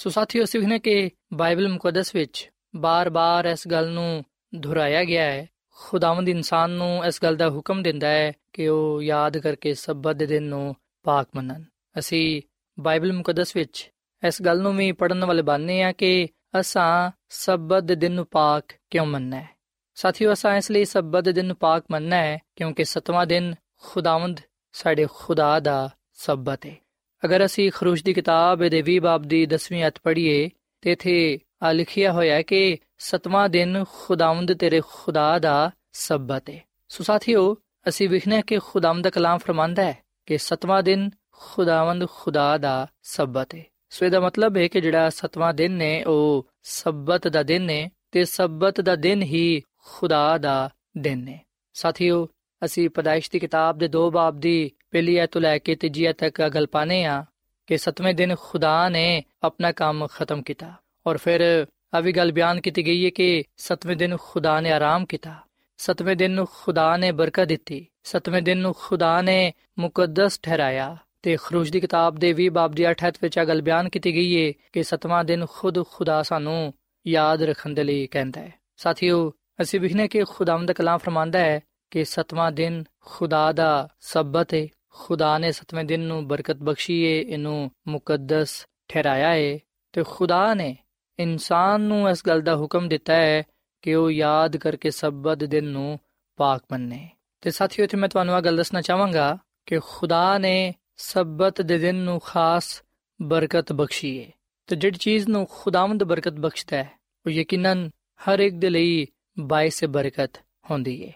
ਸੋ 0.00 0.10
ਸਾਥੀਓ 0.10 0.44
ਸਿੱਖਨੇ 0.44 0.78
ਕਿ 0.78 1.10
ਬਾਈਬਲ 1.32 1.68
ਮੁਕੱਦਸ 1.68 2.14
ਵਿੱਚ 2.14 2.50
ਬਾਰ-ਬਾਰ 2.76 3.44
ਇਸ 3.44 3.68
ਗੱਲ 3.68 3.90
ਨੂੰ 3.90 4.24
ਦੁਹਰਾਇਆ 4.54 5.04
ਗਿਆ 5.04 5.24
ਹੈ। 5.24 5.48
ਖੁਦਾਵੰਦ 5.74 6.28
ਇਨਸਾਨ 6.28 6.70
ਨੂੰ 6.70 7.04
ਇਸ 7.04 7.22
ਗੱਲ 7.22 7.36
ਦਾ 7.36 7.50
ਹੁਕਮ 7.50 7.82
ਦਿੰਦਾ 7.82 8.08
ਹੈ 8.08 8.32
ਕਿ 8.52 8.68
ਉਹ 8.68 9.02
ਯਾਦ 9.02 9.38
ਕਰਕੇ 9.38 9.74
ਸਬਤ 9.74 10.16
ਦੇ 10.16 10.26
ਦਿਨ 10.26 10.42
ਨੂੰ 10.42 10.76
ਪਾਕ 11.02 11.28
ਮੰਨਣ। 11.36 11.62
ਅਸੀਂ 11.98 12.42
ਬਾਈਬਲ 12.80 13.12
ਮੁਕੱਦਸ 13.12 13.56
ਵਿੱਚ 13.56 13.90
ਇਸ 14.26 14.42
ਗੱਲ 14.42 14.60
ਨੂੰ 14.60 14.76
ਵੀ 14.76 14.92
ਪੜਨ 14.92 15.24
ਵਾਲੇ 15.24 15.42
ਬਣਨੇ 15.42 15.82
ਆ 15.82 15.92
ਕਿ 15.92 16.28
ਅਸਾਂ 16.60 17.10
ਸਬਤ 17.28 17.82
ਦੇ 17.82 17.94
ਦਿਨ 17.94 18.12
ਨੂੰ 18.12 18.26
ਪਾਕ 18.26 18.64
ਕਿਉਂ 18.90 19.06
ਮੰਨਣਾ 19.06 19.40
ਹੈ? 19.40 19.48
ਸਾਥੀਓ, 19.94 20.32
ਅਸਾਂ 20.32 20.56
ਇਸ 20.56 20.70
ਲਈ 20.70 20.84
ਸਬਤ 20.84 21.24
ਦੇ 21.24 21.32
ਦਿਨ 21.32 21.46
ਨੂੰ 21.46 21.56
ਪਾਕ 21.56 21.84
ਮੰਨਣਾ 21.90 22.16
ਹੈ 22.16 22.38
ਕਿਉਂਕਿ 22.56 22.84
ਸਤਵਾਂ 22.84 23.26
ਦਿਨ 23.26 23.54
ਖੁਦਾਵੰਦ 23.80 24.40
ਸਾਡੇ 24.72 25.06
ਖੁਦਾ 25.14 25.60
ਦਾ 25.60 25.90
ਸਬਤ 26.14 26.66
ਹੈ। 26.66 26.76
ਅਗਰ 27.22 27.44
ਅਸੀਂ 27.44 27.70
ਖਰੂਜ 27.72 28.02
ਦੀ 28.02 28.12
ਕਿਤਾਬ 28.14 28.66
ਦੇ 28.68 28.82
20 28.88 28.98
ਬਾਬ 28.98 29.22
ਦੀ 29.22 29.46
10ਵੀਂ 29.46 29.86
ਅਧ 29.86 29.98
ਪੜ੍ਹੀਏ, 30.02 30.50
ਤੇ 30.82 30.92
ਇਥੇ 30.92 31.38
ਆ 31.62 31.72
ਲਿਖਿਆ 31.72 32.12
ਹੋਇਆ 32.12 32.34
ਹੈ 32.34 32.42
ਕਿ 32.42 32.78
ਸਤਵਾਂ 32.98 33.48
ਦਿਨ 33.48 33.84
ਖੁਦਾਵੰਦ 33.92 34.52
ਤੇਰੇ 34.52 34.80
ਖੁਦਾ 34.86 35.38
ਦਾ 35.38 35.70
ਸਬਤ 35.92 36.50
ਹੈ 36.50 36.60
ਸੋ 36.88 37.04
ਸਾਥੀਓ, 37.04 37.56
ਅਸੀਂ 37.88 38.08
ਵਿਖਨੇ 38.08 38.42
ਕਿ 38.46 38.58
ਖੁਦਾਵੰਦ 38.58 39.04
ਦਾ 39.04 39.10
ਕਲਾਮ 39.10 39.38
ਫਰਮਾਂਦਾ 39.38 39.84
ਹੈ 39.84 39.98
ਕਿ 40.26 40.38
ਸਤਵਾਂ 40.38 40.82
ਦਿਨ 40.82 41.10
ਖੁਦਾਵੰਦ 41.32 42.06
ਖੁਦਾ 42.10 42.56
ਦਾ 42.58 42.86
ਸਬਤ 43.02 43.54
ਹੈ 43.54 43.64
ਸੋ 43.90 44.04
ਇਹਦਾ 44.06 44.20
ਮਤਲਬ 44.20 44.56
ਹੈ 44.56 44.66
ਕਿ 44.68 44.80
ਜਿਹੜਾ 44.80 45.08
ਸਤਵਾਂ 45.10 45.52
ਦਿਨ 45.54 45.72
ਨੇ, 45.72 46.02
ਉਹ 46.04 46.46
ਸਬਤ 46.62 47.28
ਦਾ 47.28 47.42
ਦਿਨ 47.42 47.70
ਹੈ 47.70 47.88
ਤੇ 48.12 48.24
ਸਬਤ 48.24 48.80
ਦਾ 48.80 48.96
ਦਿਨ 48.96 49.22
ਹੀ 49.22 49.62
ਖੁਦਾ 49.84 50.38
ਦਾ 50.38 50.70
ਦਿਨ 50.98 51.28
ਹੈ 51.28 51.40
ਸਾਥੀਓ 51.74 52.26
ਅਸੀਂ 52.64 52.90
ਪਦਾਇਸ਼ 52.90 53.30
ਦੀ 53.30 53.38
ਕਿਤਾਬ 53.38 53.78
ਦੇ 53.78 53.88
2 53.88 54.10
ਬਾਬ 54.10 54.40
ਦੀ 54.40 54.70
ਪਹਿਲੀ 54.90 55.16
ਐਤ 55.16 55.30
ਤੋਂ 55.30 55.40
ਲੈ 55.40 55.58
ਕੇ 55.58 55.74
ਤੀਜੀ 55.74 56.04
ਐਤ 56.04 56.18
ਤੱਕ 56.18 56.48
ਗੱਲ 56.48 56.66
ਪਾਣੇ 56.66 57.04
ਆ 57.04 57.24
ਕਿ 57.66 57.78
ਸਤਵੇਂ 57.78 58.14
ਦਿਨ 58.14 58.34
ਖੁਦਾ 58.40 58.88
ਨੇ 58.88 59.24
ਆਪਣਾ 59.42 59.72
ਕੰਮ 59.72 60.06
ਖਤਮ 60.06 60.42
ਕੀਤਾ। 60.42 60.72
ਔਰ 61.06 61.16
ਫਿਰ 61.16 61.66
ਆ 61.94 62.00
ਵੀ 62.00 62.12
ਗੱਲ 62.12 62.32
ਬਿਆਨ 62.32 62.60
ਕੀਤੀ 62.60 62.86
ਗਈ 62.86 63.04
ਹੈ 63.04 63.10
ਕਿ 63.10 63.44
ਸਤਵੇਂ 63.56 63.96
ਦਿਨ 63.96 64.16
ਖੁਦਾ 64.20 64.60
ਨੇ 64.60 64.72
ਆਰਾਮ 64.72 65.06
ਕੀਤਾ। 65.06 65.34
ਸਤਵੇਂ 65.76 66.16
ਦਿਨ 66.16 66.30
ਨੂੰ 66.30 66.48
ਖੁਦਾ 66.52 66.96
ਨੇ 66.96 67.12
ਬਰਕਤ 67.12 67.44
ਦਿੱਤੀ। 67.44 67.86
ਸਤਵੇਂ 68.04 68.42
ਦਿਨ 68.42 68.58
ਨੂੰ 68.58 68.74
ਖੁਦਾ 68.78 69.22
ਨੇ 69.22 69.52
ਮੁਕੱਦਸ 69.78 70.40
ਠਹਿਰਾਇਆ। 70.42 70.96
ਤੇ 71.22 71.36
ਖਰੂਜ 71.42 71.70
ਦੀ 71.70 71.80
ਕਿਤਾਬ 71.80 72.14
ਦੇ 72.14 72.32
20 72.32 72.48
ਬਾਬ 72.48 72.72
ਦੀ 72.72 72.90
8 72.90 73.18
ਵਿੱਚ 73.22 73.38
ਆ 73.38 73.44
ਗੱਲ 73.44 73.62
ਬਿਆਨ 73.62 73.88
ਕੀਤੀ 73.88 74.14
ਗਈ 74.14 74.46
ਹੈ 74.46 74.52
ਕਿ 74.72 74.82
ਸਤਵਾਂ 74.82 75.24
ਦਿਨ 75.24 75.46
ਖੁਦ 75.50 75.86
ਖੁਦਾ 75.86 76.22
ਸਾਨੂੰ 76.22 76.74
ਯਾਦ 77.06 77.42
ਰੱਖਣ 77.42 77.70
ਦੇ 77.70 77.84
ਲਈ 77.84 78.06
ਕਹਿੰਦਾ 78.06 78.40
ਹੈ। 78.40 78.54
ਸਾਥੀਓ, 78.76 79.32
ਅਸੀਂ 79.62 79.80
ਵਿਖਨੇ 79.80 80.08
ਕਿ 80.08 80.24
ਖੁਦਾਵੰਦ 80.24 80.68
ਦਾ 80.68 80.72
ਕਲਾਮ 80.72 80.98
ਫਰਮਾਂਦਾ 80.98 81.38
ਹੈ 81.38 81.60
ਕਿ 81.90 82.04
ਸਤਵਾਂ 82.04 82.52
ਦਿਨ 82.52 82.84
ਖੁਦਾ 83.00 83.52
ਦਾ 83.52 83.88
ਸਬਤ 84.00 84.54
ਹੈ 84.54 84.68
ਖੁਦਾ 84.88 85.38
ਨੇ 85.38 85.52
ਸਤਵੇਂ 85.52 85.84
ਦਿਨ 85.84 86.00
ਨੂੰ 86.00 86.28
ਬਰਕਤ 86.28 86.56
ਬਖਸ਼ੀ 86.56 87.02
ਏ 87.02 87.20
ਇਹਨੂੰ 87.20 87.70
ਮੁਕੱਦਸ 87.88 88.66
ਠਹਿਰਾਇਆ 88.88 89.34
ਏ। 89.34 89.60
ਤੇ 89.92 90.04
ਖੁਦਾ 90.06 90.54
ਨੇ 90.54 90.76
ਇਨਸਾਨ 91.18 91.80
ਨੂੰ 91.80 92.10
ਇਸ 92.10 92.26
ਗੱਲ 92.26 92.40
ਦਾ 92.40 92.56
ਹੁਕਮ 92.56 92.88
ਦਿੱਤਾ 92.88 93.14
ਹੈ 93.14 93.42
ਕਿ 93.82 93.94
ਉਹ 93.94 94.10
ਯਾਦ 94.10 94.56
ਕਰਕੇ 94.56 94.90
ਸਬਤ 94.90 95.44
ਦਿਨ 95.44 95.64
ਨੂੰ 95.64 95.98
ਪਾਕ 96.36 96.62
ਮੰਨੇ। 96.72 97.10
ਤੇ 97.40 97.50
ਸਾਥੀਓ 97.50 97.86
ਤੇ 97.86 97.96
ਮੈਂ 97.96 98.08
ਤੁਹਾਨੂੰ 98.08 98.36
ਇਹ 98.36 98.42
ਗੱਲ 98.42 98.56
ਦੱਸਣਾ 98.56 98.80
ਚਾਹਾਂਗਾ 98.80 99.38
ਕਿ 99.66 99.78
ਖੁਦਾ 99.78 100.38
ਨੇ 100.38 100.74
ਸਬਤ 100.96 101.62
ਦੇ 101.62 101.78
ਦਿਨ 101.78 101.94
ਨੂੰ 101.94 102.20
ਖਾਸ 102.20 102.82
ਬਰਕਤ 103.22 103.72
ਬਖਸ਼ੀ 103.72 104.16
ਏ 104.16 104.30
ਤੇ 104.66 104.76
ਜਿਹੜੀ 104.76 104.98
ਚੀਜ਼ 104.98 105.28
ਨੂੰ 105.28 105.46
ਖੁਦਾਵੰਦ 105.50 106.04
ਬਰਕਤ 106.04 106.32
ਬਖਸ਼ਦਾ 106.32 106.76
ਹੈ, 106.76 106.90
ਉਹ 107.26 107.30
ਯਕੀਨਨ 107.30 107.90
ਹਰ 108.20 108.38
ਇੱਕ 108.38 108.54
ਦੇ 108.54 108.70
ਲਈ 108.70 109.06
ਬਾਇਸ 109.38 109.84
ਬਰਕਤ 109.84 110.30
ਹੁੰਦੀ 110.70 111.02
ਏ। 111.02 111.12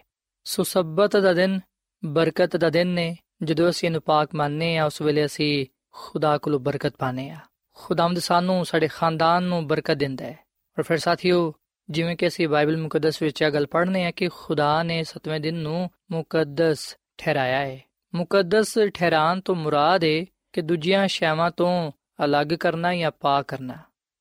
ਸੋ 0.47 0.63
ਸਬਤ 0.63 1.17
ਦਾ 1.17 1.33
ਦਿਨ, 1.33 1.59
ਬਰਕਤ 2.05 2.57
ਦਾ 2.57 2.69
ਦਿਨ 2.69 2.87
ਨੇ, 2.87 3.17
ਜਦੋਂ 3.43 3.69
ਅਸੀਂ 3.69 3.89
ਇਹਨੂੰ 3.89 4.01
ਪਾਕ 4.01 4.35
ਮੰਨਨੇ 4.35 4.77
ਆ 4.77 4.85
ਉਸ 4.85 5.01
ਵੇਲੇ 5.01 5.25
ਅਸੀਂ 5.25 5.65
ਖੁਦਾ 5.91 6.37
ਕੋਲੋਂ 6.37 6.59
ਬਰਕਤ 6.59 6.93
ਪਾਣੇ 6.97 7.29
ਆ 7.29 7.37
ਖੁਦਾਵੰਦ 7.73 8.19
ਸਾਨੂੰ 8.19 8.65
ਸਾਡੇ 8.65 8.87
ਖਾਨਦਾਨ 8.87 9.43
ਨੂੰ 9.43 9.67
ਬਰਕਤ 9.67 9.93
ਦਿੰਦਾ 9.93 10.25
ਹੈ। 10.25 10.39
ਔਰ 10.77 10.83
ਫਿਰ 10.83 10.97
ਸਾਥੀਓ, 10.97 11.53
ਜਿਵੇਂ 11.89 12.15
ਕਿ 12.15 12.27
ਅਸੀਂ 12.27 12.47
ਬਾਈਬਲ 12.47 12.77
ਮੁਕੱਦਸ 12.77 13.21
ਵਿੱਚ 13.21 13.41
ਇਹ 13.41 13.51
ਗੱਲ 13.51 13.67
ਪੜ੍ਹਨੇ 13.67 14.05
ਆ 14.05 14.11
ਕਿ 14.11 14.29
ਖੁਦਾ 14.35 14.83
ਨੇ 14.83 15.03
ਸਤਵੇਂ 15.03 15.39
ਦਿਨ 15.39 15.55
ਨੂੰ 15.55 15.89
ਮੁਕੱਦਸ 16.11 16.97
ਠਹਿਰਾਇਆ 17.17 17.59
ਹੈ। 17.59 17.81
ਮੁਕੱਦਸ 18.15 18.77
ਠਹਿਰਾਣ 18.93 19.41
ਤੋਂ 19.41 19.55
ਮੁਰਾਦ 19.55 20.03
ਹੈ 20.03 20.25
ਕਿ 20.53 20.61
ਦੂਜੀਆਂ 20.61 21.07
ਸ਼ੈਵਾਂ 21.07 21.51
ਤੋਂ 21.51 21.91
ਅਲੱਗ 22.25 22.47
ਕਰਨਾ 22.47 22.95
ਜਾਂ 22.95 23.11
ਪਾਕ 23.11 23.45
ਕਰਨਾ। 23.47 23.75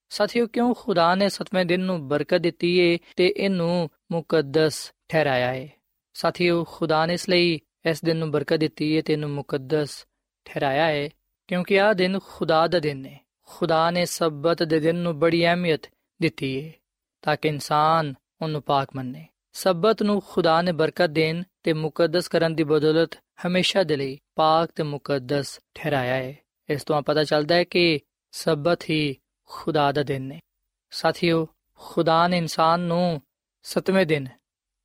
ਸਾਥੀਓ, 0.09 0.47
ਕਿਉਂ 0.47 0.75
ਖੁਦਾ 0.75 1.15
ਨੇ 1.15 1.29
ਸਤਵੇਂ 1.29 1.67
ਦਿਨ 1.67 1.81
ਨੂੰ 1.81 2.09
ਬਰਕਤ 2.09 2.39
ਦਿੱਤੀ 2.39 2.79
ਏ 2.79 2.99
ਤੇ 3.17 3.35
ਇਹਨੂੰ 3.37 3.91
ਮੁਕੱਦਸ 4.13 4.93
ਠਹਿਰਾਇਆ 5.09 5.53
ਏ 5.53 5.69
ਸਾਥੀਓ, 6.15 6.65
ਖੁਦਾ 6.65 7.07
ਨੇ 7.07 7.15
ਇਸ 7.15 7.29
ਲਈ 7.29 7.61
ਇਸ 7.91 8.05
ਦਿਨ 8.05 8.17
ਨੂੰ 8.17 8.31
ਬਰਕਤ 8.31 8.57
ਦਿੱਤੀ 8.57 8.97
ਹੈ 8.97 9.03
ਤੇ 9.03 9.13
ਇਹਨੂੰ 9.13 9.31
ਮੁਕੱਦਸ 9.31 10.07
ਠਹਿਰਾਇਆ 10.45 10.87
ਹੈ, 10.87 11.09
ਕਿਉਂਕਿ 11.49 11.81
ਆ 11.81 11.93
ਦਿਨ 11.93 12.19
ਖੁਦਾ 12.27 12.67
ਦਾ 12.67 12.79
ਦਿਨ 12.79 13.07
ਹੈ। 13.07 13.21
ਖੁਦਾ 13.47 13.91
ਨੇ 13.91 14.05
ਸਬਤ 14.05 14.63
ਦੇ 14.63 14.81
ਦਿਨ 14.81 14.97
ਨੂੰ 14.97 15.19
ਬੜੀ 15.19 15.45
ਅਹਿਮੀਅਤ 15.47 15.91
ਦਿੱਤੀ 16.23 16.65
ਹੈ, 16.65 16.73
ਤਾਂ 17.23 17.37
ਕਿ 17.37 17.49
ਇਨਸਾਨ 17.49 18.15
ਉਹਨੂੰ 18.43 18.63
ਪਾਕ 18.63 18.89
ਮੰਨੇ। 18.97 19.27
ਸਬਤ 19.53 20.03
ਨੂੰ 20.03 20.23
ਖੁਦਾ 20.27 20.63
ਨੇ 20.63 20.73
ਬਰਕਤ 20.73 21.07
ਦੇਣ 21.07 21.43
ਤੇ 21.63 21.73
ਮੁਕੱਦਸ 21.73 22.29
ਕਰਨ 22.29 22.55
ਦੀ 22.55 22.65
ਬਦੌਲਤ 22.65 23.11
ਹਮੇਸ਼ਾ 23.47 23.83
ਦੇ 23.83 23.97
ਲਈ 23.97 24.19
ਪਾਕ 24.35 24.71
ਤੇ 24.75 24.83
ਮੁਕੱਦਸ 24.83 25.61
ਠਹਿਰਾਇਆ 25.75 26.15
ਹੈ। 26.15 26.39
ਇਸ 26.69 26.85
ਤੋਂ 26.85 27.03
ਪਤਾ 27.03 27.25
ਚੱਲਦਾ 27.25 27.55
ਹੈ 27.55 27.65
ਕਿ 27.65 28.01
ਸਬਤ 28.31 28.91
ਹੀ 28.91 29.17
ਖੁਦਾ 29.49 29.93
ਦਾ 29.93 30.03
ਦਿਨ 30.03 30.33
ਹੈ। 30.33 30.41
ਸਾਥੀਓ, 30.91 31.49
ਖੁਦਾ 31.79 32.29
ਨੇ 32.29 32.39
ਇਨਸਾਨ 32.39 32.81
ਨੂੰ 32.81 33.23
ਸਤਵੇਂ 33.63 34.07
ਦਿਨ 34.07 34.27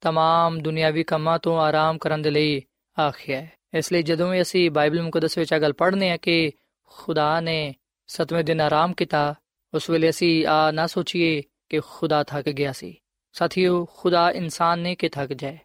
तमाम 0.02 0.60
ਦੁਨਿਆਵੀ 0.62 1.02
ਕੰਮਾਂ 1.02 1.38
ਤੋਂ 1.38 1.58
ਆਰਾਮ 1.60 1.98
ਕਰਨ 1.98 2.22
ਦੇ 2.22 2.30
ਲਈ 2.30 2.62
ਆਖਿਆ 2.98 3.40
ਹੈ 3.40 3.50
ਇਸ 3.74 3.92
ਲਈ 3.92 4.02
ਜਦੋਂ 4.02 4.30
ਵੀ 4.30 4.42
ਅਸੀਂ 4.42 4.70
ਬਾਈਬਲ 4.70 5.02
ਮੁਕੱਦਸ 5.02 5.38
ਵਿੱਚ 5.38 5.52
ਇਹ 5.52 5.60
ਗੱਲ 5.60 5.72
ਪੜ੍ਹਨੇ 5.72 6.10
ਆ 6.10 6.16
ਕਿ 6.16 6.52
ਖੁਦਾ 6.84 7.40
ਨੇ 7.40 7.74
ਸਤਵੇਂ 8.08 8.44
ਦਿਨ 8.44 8.60
ਆਰਾਮ 8.60 8.92
ਕੀਤਾ 8.92 9.34
ਉਸ 9.74 9.90
ਵੇਲੇ 9.90 10.10
ਅਸੀਂ 10.10 10.46
ਆ 10.46 10.70
ਨਾ 10.70 10.86
ਸੋਚੀਏ 10.86 11.42
ਕਿ 11.68 11.80
ਖੁਦਾ 11.80 12.22
ਥੱਕ 12.24 12.48
ਗਿਆ 12.48 12.72
ਸੀ 12.72 12.96
ਸਾਥੀਓ 13.34 13.84
ਖੁਦਾ 13.84 14.30
ਇਨਸਾਨ 14.30 14.78
ਨੇ 14.78 14.94
ਕਿ 14.94 15.08
ਥੱਕ 15.08 15.32
ਜਾਏ 15.32 15.58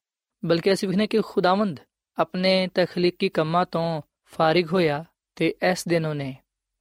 ਬਲਕਿ 0.44 0.74
ਅਸੀਂ 0.74 0.90
ਵਿਖਨੇ 0.90 1.08
ਕਿ 1.08 1.22
ਖੁਦਾਵੰਦ 1.22 1.80
ਆਪਣੇ 2.18 2.68
ਤਖਲੀਕੀ 2.68 3.30
ਕੰਮਾਂ 3.30 3.66
ਤੋਂ 3.66 4.02
ਫਾਰਿਗ 4.34 4.72
ਹੋਇਆ 4.74 5.06
ਤੇ 5.36 5.54
ਇਸ 5.72 5.88
ਦਿਨ 5.88 6.06
ਉਹਨੇ 6.06 6.36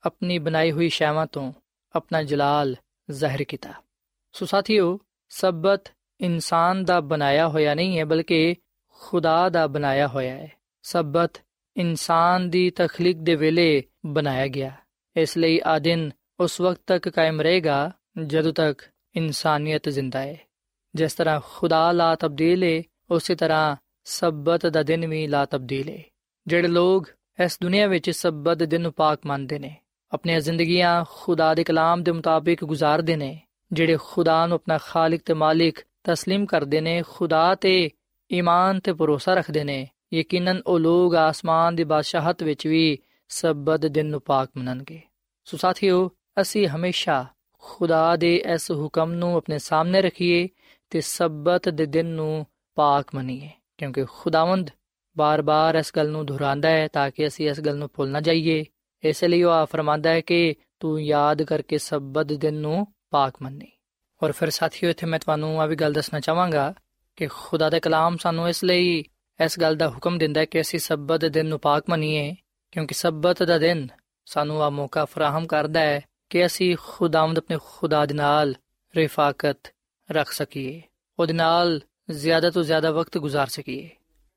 ਆਪਣੀ 0.05 0.39
ਬਣਾਈ 0.39 0.73
ਹੋਈ 0.73 0.89
ਸ਼ੈਵਾਂ 0.89 1.27
ਤੋਂ 1.27 1.53
ਆਪਣਾ 1.95 2.23
ਜਲਾਲ 2.23 2.77
ਜ਼ਾਹਿਰ 3.11 3.45
ਕੀਤਾ 3.45 3.73
ਸੋ 4.33 4.47
ਸਾਥੀਓ 4.47 4.99
ਸਬਤ 5.31 5.93
ਇਨਸਾਨ 6.24 6.86
ਦਾ 6.86 7.00
ਬਣਾਇਆ 7.00 7.48
ਹੋਇਆ 7.48 7.74
ਨਹੀਂ 7.76 8.00
ਹੈ, 8.00 8.06
ਬਲਕਿ 8.06 8.56
ਖੁਦਾ 9.00 9.50
ਦਾ 9.50 9.68
ਬਣਾਇਆ 9.68 10.08
ਹੋਇਆ 10.08 10.36
ਹੈ। 10.36 10.52
ਸਬਤ 10.84 11.42
ਇਨਸਾਨ 11.78 12.50
ਦੀ 12.50 12.70
ਤਖਲੀਕ 12.70 13.18
ਦੇ 13.18 13.36
ਵੇਲੇ 13.36 13.84
ਬਣਾਇਆ 14.06 14.48
ਗਿਆ। 14.48 14.72
ਇਸ 15.16 15.38
ਲਈ 15.38 15.62
ਆ 15.64 15.80
ਦਿਨ 15.80 16.12
ਉਸ 16.40 16.62
ਵਕਤ 16.62 16.82
ਤੱਕ 16.88 17.10
ਕਾਇਮ 17.10 17.42
ਰਹੇਗਾ 17.42 17.92
ਜਦੋਂ 18.26 18.54
ਤੱਕ 18.54 18.82
ਇਨਸਾਨੀਅਤ 19.16 19.90
ਜ਼ਿੰਦਾ 19.90 20.20
ਹੈ। 20.20 20.40
ਜਿਸ 20.96 21.14
ਤਰ੍ਹਾਂ 21.14 21.42
ਖੁਦਾ 21.54 21.92
ਲਾ 21.92 22.16
ਤਬਦੀਲ 22.16 22.64
ਹੈ 22.64 22.84
ਉਸੇ 23.12 23.36
ਤਰ੍ਹਾਂ 23.36 23.76
ਸਬਤ 24.04 24.66
ਦਾ 24.66 24.84
ਦਿਨ 24.84 25.08
ਵੀ 25.08 25.28
ਲਾ 25.28 25.46
ਤਬਦੀਲ 25.46 25.90
ਹੈ 25.90 26.04
ਜਿਹੜੇ 26.48 26.68
ਲੋਗ 26.68 27.04
ਇਸ 27.44 27.58
ਦੁਨੀਆ 27.62 27.88
ਵਿੱਚ 27.88 28.10
ਸਬਤ 28.10 28.58
ਦੇ 28.58 28.66
ਦਿਨ 28.66 28.82
ਨੂੰ 28.82 28.94
ਪਾਕ 28.94 29.20
ਮੰਨਦੇ 29.26 29.60
ਨੇ, 29.60 29.76
ਆਪਣੀਆਂ 30.12 30.40
ਜ਼ਿੰਦਗੀਆਂ 30.40 31.06
ਖੁਦਾ 31.10 31.54
ਦੇ 31.54 31.64
ਕਲਾਮ 31.64 32.04
ਦੇ 32.04 32.12
ਮੁਤਾਬਿਕ 32.12 32.66
ਗੁਜ਼ਾਰਦੇ 32.66 33.16
ਨੇ, 33.16 33.42
ਜਿਹੜੇ 33.72 33.98
ਖੁਦਾ 34.04 34.46
ਨੂੰ 34.48 34.56
ਆਪਣਾ 34.56 34.78
ਖਾਲਕ 34.78 35.22
ਤੇ 35.26 35.34
ਮਾਲਿਕ 35.34 35.80
تسلیم 36.03 36.47
ਕਰਦੇ 36.47 36.81
ਨੇ 36.81 37.03
ਖੁਦਾ 37.09 37.55
ਤੇ 37.55 37.91
ਈਮਾਨ 38.31 38.81
ਤੇ 38.81 38.93
ਭਰੋਸਾ 38.93 39.35
ਰੱਖਦੇ 39.35 39.65
ਨੇ 39.65 39.87
ਯਕੀਨਨ 40.13 40.63
ਉਹ 40.67 40.79
ਲੋਗ 40.79 41.15
ਆਸਮਾਨ 41.15 41.77
ਦੀ 41.77 41.85
ਬਾਦਸ਼ਾਹਤ 41.85 42.43
ਵਿੱਚ 42.43 42.67
ਵੀ 42.67 42.99
ਸਬਤ 43.31 43.87
ਦਿਨ 43.87 44.07
ਨੂੰ 44.07 44.21
ਪਾਕ 44.21 44.51
ਮੰਨਣਗੇ 44.57 45.01
ਸੋ 45.47 45.57
ਸਾਥੀਓ 45.57 46.09
ਅਸੀਂ 46.41 46.69
ਹਮੇਸ਼ਾ 46.69 47.25
ਖੁਦਾ 47.63 48.17
ਦੇ 48.17 48.35
ਇਸ 48.55 48.71
ਹੁਕਮ 48.71 49.13
ਨੂੰ 49.13 49.37
ਆਪਣੇ 49.37 49.59
ਸਾਹਮਣੇ 49.59 50.03
ਰੱਖੀਏ 50.03 50.49
ਤੇ 50.91 51.01
ਸਬਤ 51.01 51.69
ਦੇ 51.69 51.87
ਦਿਨ 51.87 52.07
ਨੂੰ 52.07 52.47
ਪਾਕ 52.77 53.15
ਮੰਨੀਏ 53.15 53.51
ਕਿਉਂਕਿ 53.79 54.05
ਖੁਦਾਵੰਦ 54.05 54.71
ਬਾਰ-ਬਾਰ 55.17 55.75
ਇਸ 55.75 55.93
ਗੱਲ 55.97 56.11
ਨੂੰ 56.11 56.27
ਦੁਹਰਾਉਂਦਾ 56.27 56.69
ਹੈ 56.69 56.89
ਤਾਂ 56.89 57.11
ਕਿ 57.11 57.27
ਅਸੀਂ 57.27 57.49
ਇਸ 57.51 57.61
ਗੱਲ 57.61 57.77
ਨੂੰ 57.77 57.89
ਭੁੱਲ 57.95 58.09
ਨਾ 58.09 58.21
ਜਾਈਏ 58.21 58.65
ਇਸ 59.05 59.25
ਲਈ 59.25 59.43
ਉਹ 59.43 59.51
ਆ 59.51 59.65
ਫਰਮਾਂਦਾ 59.65 60.11
ਹੈ 60.11 60.21
ਕਿ 60.21 60.55
ਤੂੰ 60.81 61.01
ਯਾਦ 61.03 61.43
ਕਰਕੇ 61.43 61.79
ਸਬਤ 61.79 62.33
ਦਿਨ 62.33 62.55
ਨੂੰ 62.55 62.87
ਪਾਕ 63.11 63.43
ਮੰਨੀ 63.43 63.71
ਔਰ 64.24 64.32
ਫਿਰ 64.32 64.50
ਸਾਥੀਓ 64.50 64.90
ਇੱਥੇ 64.90 65.08
ਮੈਂ 65.08 65.20
ਤੁਹਾਨੂੰ 65.20 65.62
ਆ 65.62 65.66
ਵੀ 65.66 65.76
ਗੱਲ 65.76 65.94
ਦੱਸਣਾ 65.94 66.20
ਚਾਹਾਂਗਾ 66.20 66.74
ਕਿ 67.16 67.28
ਖੁਦਾ 67.28 67.70
ਦਾ 67.70 67.80
ਕਲਾਮ 67.80 68.18
ਸਾਨੂੰ 68.18 68.50
ਇਸ 68.50 68.64
ਲਈ 68.64 69.04
ਇਸ 69.46 69.60
ਗੱਲ 69.60 69.76
ਦਾ 69.76 69.90
ਹੁਕਮ 69.90 70.18
ਦਿੰਦਾ 70.18 70.42
ਹੈ 70.42 70.46
ਕਿ 70.46 70.62
ਅਸੀਂ 70.62 70.80
ਸਬਤ 70.80 71.20
ਦੇ 71.22 71.30
ਦਿਨ 71.30 71.46
ਨੂੰ 71.46 71.60
ਪਾਕ 71.60 71.84
ਮੰਨੀਏ, 71.90 72.36
ਕਿਉਂਕਿ 72.72 72.94
ਸਬਤ 72.94 73.44
ਦਾ 73.44 73.58
ਦਿਨ 73.58 73.88
ਸਾਨੂੰ 74.26 74.64
ਆ 74.64 74.70
ਮੌਕਾ 74.70 75.06
ਫਰਾਹਮ 75.06 75.48
ਕਰਦਾ 75.48 75.80
ਹੈ 75.80 76.02
ਕਿ 76.30 76.46
ਅਸੀਂ 76.46 76.76
ਖੁਦਾਵੰਦ 76.88 77.38
ਆਪਣੇ 77.38 77.58
ਖੁਦਾ 77.66 78.06
ਦੇ 78.06 78.14
ਨਾਲ 78.14 78.56
ਰਿਫਾਕਤ 78.96 79.74
ਰੱਖ 80.12 80.32
ਸਕੀਏ, 80.32 80.82
ਉਹਦੇ 81.20 81.34
ਨਾਲ 81.34 81.82
ਜ਼ਿਆਦਾ 82.10 82.50
ਤੋਂ 82.50 82.64
ਜ਼ਿਆਦਾ 82.64 82.92
ਵਕਤ 82.92 83.18
ਗੁਜ਼ਾਰ 83.18 83.48
ਸਕੀਏ। 83.48 83.90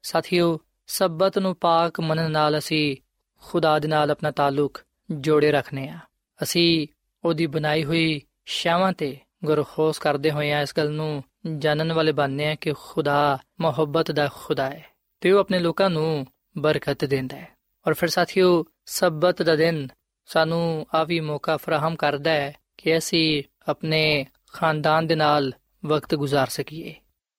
ਸਾਥੀਓ, 0.03 0.59
ਸਬਤ 0.87 1.39
ਨੂੰ 1.39 1.57
ਪਾਕ 1.57 2.01
ਮੰਨਣ 2.01 2.31
ਨਾਲ 2.31 2.59
ਅਸੀਂ 2.59 2.97
ਖੁਦਾ 3.43 3.79
ਦੇ 3.79 3.89
ਨਾਲ 3.89 4.11
ਆਪਣਾ 4.11 4.31
ਤਾਲੁਕ 4.31 4.81
ਜੋੜੇ 5.11 5.53
ਰੱਖਨੇ 5.53 5.89
ਆ। 5.89 5.99
ਅਸੀਂ 6.43 6.87
ਉਹਦੀ 7.25 7.47
ਬਣਾਈ 7.47 7.85
ਹੋਈ 7.85 8.21
ਸ਼ਾਵਾਂ 8.47 8.93
ਤੇ 8.93 9.17
ਗੁਰਖੋਸ 9.45 9.99
ਕਰਦੇ 9.99 10.31
ਹੋਏ 10.31 10.53
ਆ 10.53 10.61
ਇਸ 10.61 10.75
ਗੱਲ 10.77 10.91
ਨੂੰ 10.91 11.25
ਜਾਣਨ 11.59 11.93
ਵਾਲੇ 11.93 12.13
ਬਣਨੇ 12.13 12.47
ਆ 12.47 12.55
ਕਿ 12.55 12.73
ਖੁਦਾ 12.73 13.39
ਮੁਹੱਬਤ 13.61 14.13
ਦਾ 14.13 14.29
ਖੁਦਾ 14.35 14.71
ਹੈ 14.71 14.85
ਤੇ 15.21 15.33
ਉਹ 15.33 15.41
ਆਪਣੇ 15.41 15.59
ਲੋਕਾਂ 15.59 15.91
ਨੂੰ 15.91 16.27
ਬਰਕਤ 16.59 17.05
ਦਿੰਦਾ 17.05 17.37
ਹੈ। 17.37 17.49
ਔਰ 17.87 17.95
ਫਿਰ 17.95 18.09
ਸਾਥੀਓ, 18.09 18.65
ਸਬਤ 18.87 19.43
ਦਾ 19.43 19.57
ਦਿਨ 19.57 19.89
ਸਾਨੂੰ 20.27 20.87
ਆ 20.95 21.05
ਵੀ 21.05 21.21
ਮੌਕਾ 21.21 21.57
ਫਰਾਹਮ 21.57 21.97
ਕਰਦਾ 21.97 22.31
ਹੈ 22.31 22.57
ਕਿ 22.79 22.99
ਅਸੀਂ 22.99 23.43
ਆਪਣੇ 23.69 24.27
ਖਾਨਦਾਨ 24.53 25.07
ਦੇ 25.07 25.15
ਨਾਲ 25.15 25.53
ਵਕਤ 25.87 26.15
ਗੁਜ਼ਾਰ 26.15 26.49
ਸਕੀਏ। 26.49 26.95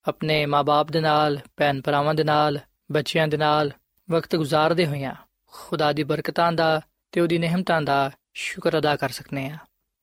ਆਪਣੇ 0.08 0.46
ਮਾਪੇ 0.46 0.92
ਦੇ 0.92 1.00
ਨਾਲ 1.00 1.40
ਭੈਣ 1.58 1.82
ਭਰਾਵਾਂ 1.82 2.14
ਦੇ 2.14 2.24
ਨਾਲ, 2.24 2.60
ਬੱਚਿਆਂ 2.92 3.28
ਦੇ 3.28 3.38
ਨਾਲ 3.38 3.72
ਵਕਤ 4.12 4.36
ਗੁਜ਼ਾਰਦੇ 4.36 4.86
ਹੋਇਆਂ 4.86 5.16
ਖੁਦਾ 5.46 5.94
ਦੀ 5.94 6.04
ਬਰਕਤਾਂ 6.04 6.52
ਦਾ 6.52 6.82
ਤੇ 7.12 7.22
ਉਹਦੀ 7.22 7.38
ਨਿਹਮਤਾਂ 7.38 7.82
ਦਾ 7.82 8.12
ਸ਼ੁਕਰ 8.34 8.78
ਅਦਾ 8.78 8.96
ਕਰ 8.96 9.10
ਸਕਨੇ 9.10 9.50
ਆ। 9.50 9.58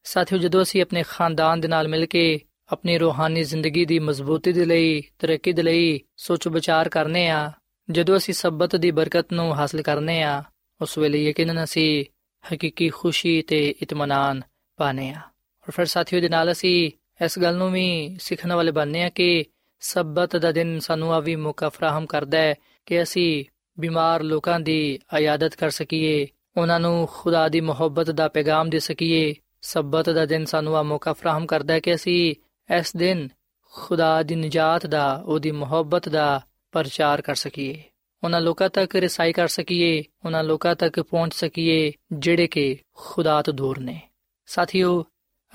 ਸਾਥੀਓ, 0.04 0.38
ਜਦੋਂ 0.38 0.62
ਅਸੀਂ 0.62 0.82
ਆਪਣੇ 0.82 1.02
ਖਾਨਦਾਨ 1.08 1.60
ਦੇ 1.60 1.68
ਨਾਲ 1.68 1.88
ਮਿਲ 1.88 2.06
ਕੇ 2.06 2.40
ਆਪਣੀ 2.72 2.98
ਰੂਹਾਨੀ 2.98 3.42
ਜ਼ਿੰਦਗੀ 3.42 3.84
ਦੀ 3.84 3.98
ਮਜ਼ਬੂਤੀ 3.98 4.52
ਦੇ 4.52 4.64
ਲਈ, 4.64 5.02
ਤਰੱਕੀ 5.18 5.52
ਦੇ 5.52 5.62
ਲਈ 5.62 6.00
ਸੋਚ 6.16 6.48
ਵਿਚਾਰ 6.48 6.88
ਕਰਨੇ 6.88 7.28
ਆ, 7.28 7.52
ਜਦੋਂ 7.90 8.16
ਅਸੀਂ 8.16 8.34
ਸਬਤ 8.34 8.76
ਦੀ 8.76 8.90
ਬਰਕਤ 8.90 9.32
ਨੂੰ 9.32 9.54
ਹਾਸਲ 9.54 9.82
ਕਰਨੇ 9.82 10.22
ਆ, 10.22 10.42
ਉਸ 10.80 10.98
ਵੇਲੇ 10.98 11.24
ਯਕੀਨਨ 11.24 11.64
ਅਸੀਂ 11.64 12.04
ਹਕੀਕੀ 12.44 12.88
ਖੁਸ਼ੀ 12.88 13.42
ਤੇ 13.42 13.74
ਇਤਮਾਨਾਨ 13.82 14.42
ਪਾਣੇ 14.76 15.10
ਆ। 15.10 15.18
ਔਰ 15.64 15.70
ਫਿਰ 15.70 15.86
ਸਾਥੀਓ 15.86 16.20
ਦੇ 16.20 16.28
ਨਾਲ 16.28 16.52
ਅਸੀਂ 16.52 16.90
ਇਸ 17.24 17.38
ਗੱਲ 17.38 17.56
ਨੂੰ 17.56 17.72
ਵੀ 17.72 18.16
ਸਿੱਖਣ 18.20 18.52
ਵਾਲੇ 18.52 18.70
ਬਣਨੇ 18.70 19.04
ਆ 19.04 19.08
ਕਿ 19.08 19.44
ਸਬਤ 19.80 20.36
ਦਾ 20.36 20.52
ਦਿਨ 20.52 20.78
ਸਾਨੂੰ 20.80 21.14
ਆ 21.14 21.20
ਵੀ 21.20 21.36
ਮੌਕਾ 21.36 21.68
ਫਰਾਹਮ 21.68 22.06
ਕਰਦਾ 22.06 22.38
ਹੈ 22.38 22.54
ਕਿ 22.86 23.02
ਅਸੀਂ 23.02 23.44
ਬਿਮਾਰ 23.80 24.22
ਲੋਕਾਂ 24.22 24.60
ਦੀ 24.60 24.98
ਆਯਾਦਤ 25.12 25.54
ਕਰ 25.54 25.70
ਸਕੀਏ, 25.70 26.26
ਉਹਨਾਂ 26.56 26.80
ਨੂੰ 26.80 27.08
ਖੁਦਾ 27.12 27.48
ਦੀ 27.48 27.60
ਮੁਹੱਬਤ 27.60 28.10
ਦਾ 28.10 28.28
ਪੈਗਾਮ 28.28 28.70
ਦੇ 28.70 28.78
ਸਕੀਏ 28.78 29.34
ਸਬਤ 29.64 30.10
ਦਾ 30.10 30.26
ਦਿਨ 30.26 30.44
ਸਾਨੂੰ 30.44 30.76
ਆ 30.76 30.82
ਮੌਕਾ 30.82 31.12
ਫਰਾਹਮ 31.12 31.46
ਕਰਦਾ 31.46 31.74
ਹੈ 31.74 31.80
ਕਿ 31.80 31.94
ਅਸੀਂ 31.94 32.34
ਇਸ 32.78 32.96
ਦਿਨ 32.96 33.28
ਖੁਦਾ 33.72 34.22
ਦੀ 34.22 34.34
ਨਜਾਤ 34.34 34.86
ਦਾ, 34.86 35.22
ਉਹਦੀ 35.26 35.50
ਮੁਹੱਬਤ 35.50 36.08
ਦਾ 36.08 36.40
ਪ੍ਰਚਾਰ 36.72 37.22
ਕਰ 37.22 37.34
ਸਕੀਏ। 37.34 37.82
ਉਹਨਾਂ 38.24 38.40
ਲੋਕਾਂ 38.40 38.68
ਤੱਕ 38.68 38.96
ਰਸਾਈ 38.96 39.32
ਕਰ 39.32 39.48
ਸਕੀਏ, 39.48 40.04
ਉਹਨਾਂ 40.24 40.44
ਲੋਕਾਂ 40.44 40.74
ਤੱਕ 40.74 41.00
ਪਹੁੰਚ 41.00 41.34
ਸਕੀਏ, 41.34 41.92
ਜਿਹੜੇ 42.12 42.46
ਕਿ 42.46 42.76
ਖੁਦਾ 42.94 43.42
ਤੋਂ 43.42 43.54
ਦੂਰ 43.54 43.78
ਨੇ। 43.78 44.00
ਸਾਥੀਓ, 44.46 45.04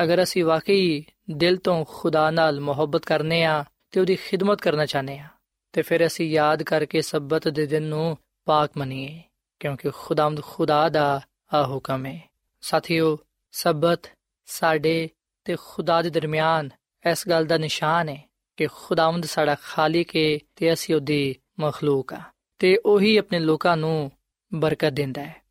ਅਗਰ 0.03 0.23
ਅਸੀਂ 0.23 0.45
ਵਾਕਈ 0.45 1.03
ਦਿਲ 1.31 1.57
ਤੋਂ 1.57 1.85
ਖੁਦਾ 1.89 2.31
ਨਾਲ 2.31 2.59
ਮੁਹੱਬਤ 2.59 3.05
ਕਰਨੇ 3.05 3.43
ਆ 3.43 3.63
ਤੇ 3.91 3.99
ਉਹਦੀ 3.99 4.15
ਖਿਦਮਤ 4.15 4.61
ਕਰਨਾ 4.61 4.85
ਚਾਹਨੇ 4.85 5.19
ਆ, 5.19 5.27
ਤੇ 5.73 5.81
ਫਿਰ 5.81 6.05
ਅਸੀਂ 6.05 6.29
ਯਾਦ 6.29 6.63
ਕਰਕੇ 6.63 7.01
ਸਬਤ 7.01 7.47
ਦੇ 7.47 7.65
ਦਿਨ 7.65 7.83
ਨੂੰ 7.83 8.17
ਪਾਕ 8.45 8.77
ਮੰਨੀਏ, 8.77 9.21
ਕਿਉਂਕਿ 9.59 9.89
ਖੁਦਾਮਦ 9.89 10.41
ਖੁਦਾ 10.41 10.89
ਦਾ 10.89 11.21
ਆ 11.53 11.65
ਹੁਕਮ 11.67 12.05
ਹੈ। 12.05 12.29
ਸਾਥੀਓ 12.61 13.17
ਸਬਤ 13.51 13.99
ਸਾਡੇ 14.45 15.09
ਤੇ 15.43 15.55
ਖੁਦਾ 15.67 16.01
ਦੇ 16.01 16.09
ਦਰਮਿਆਨ 16.09 16.69
ਇਸ 17.11 17.27
ਗੱਲ 17.27 17.45
ਦਾ 17.45 17.57
ਨਿਸ਼ਾਨ 17.57 18.09
ਹੈ 18.09 18.29
ਕਿ 18.57 18.67
ਖੁਦਾਵੰਦ 18.67 19.25
ਸਾਡਾ 19.25 19.55
ਖਾਲਿਕ 19.63 20.15
ਹੈ 20.15 20.39
ਤੇ 20.55 20.73
ਅਸੀਂ 20.73 20.95
ਉਹਦੀ 20.95 21.35
ਮਖਲੂਕ 21.59 22.13
ਆ। 22.13 22.21
ਤੇ 22.59 22.77
ਉਹੀ 22.85 23.17
ਆਪਣੇ 23.17 23.39
ਲੋਕਾਂ 23.39 23.77
ਨੂੰ 23.77 24.11
ਬਰਕਤ 24.53 24.89
ਦਿੰਦਾ 24.89 25.23
ਹੈ। 25.23 25.41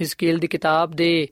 ਹਿਸਕੀਲ 0.00 0.38
ਦੀ 0.38 0.46
ਕਿਤਾਬ 0.46 0.90
ਦੇ 0.90 1.28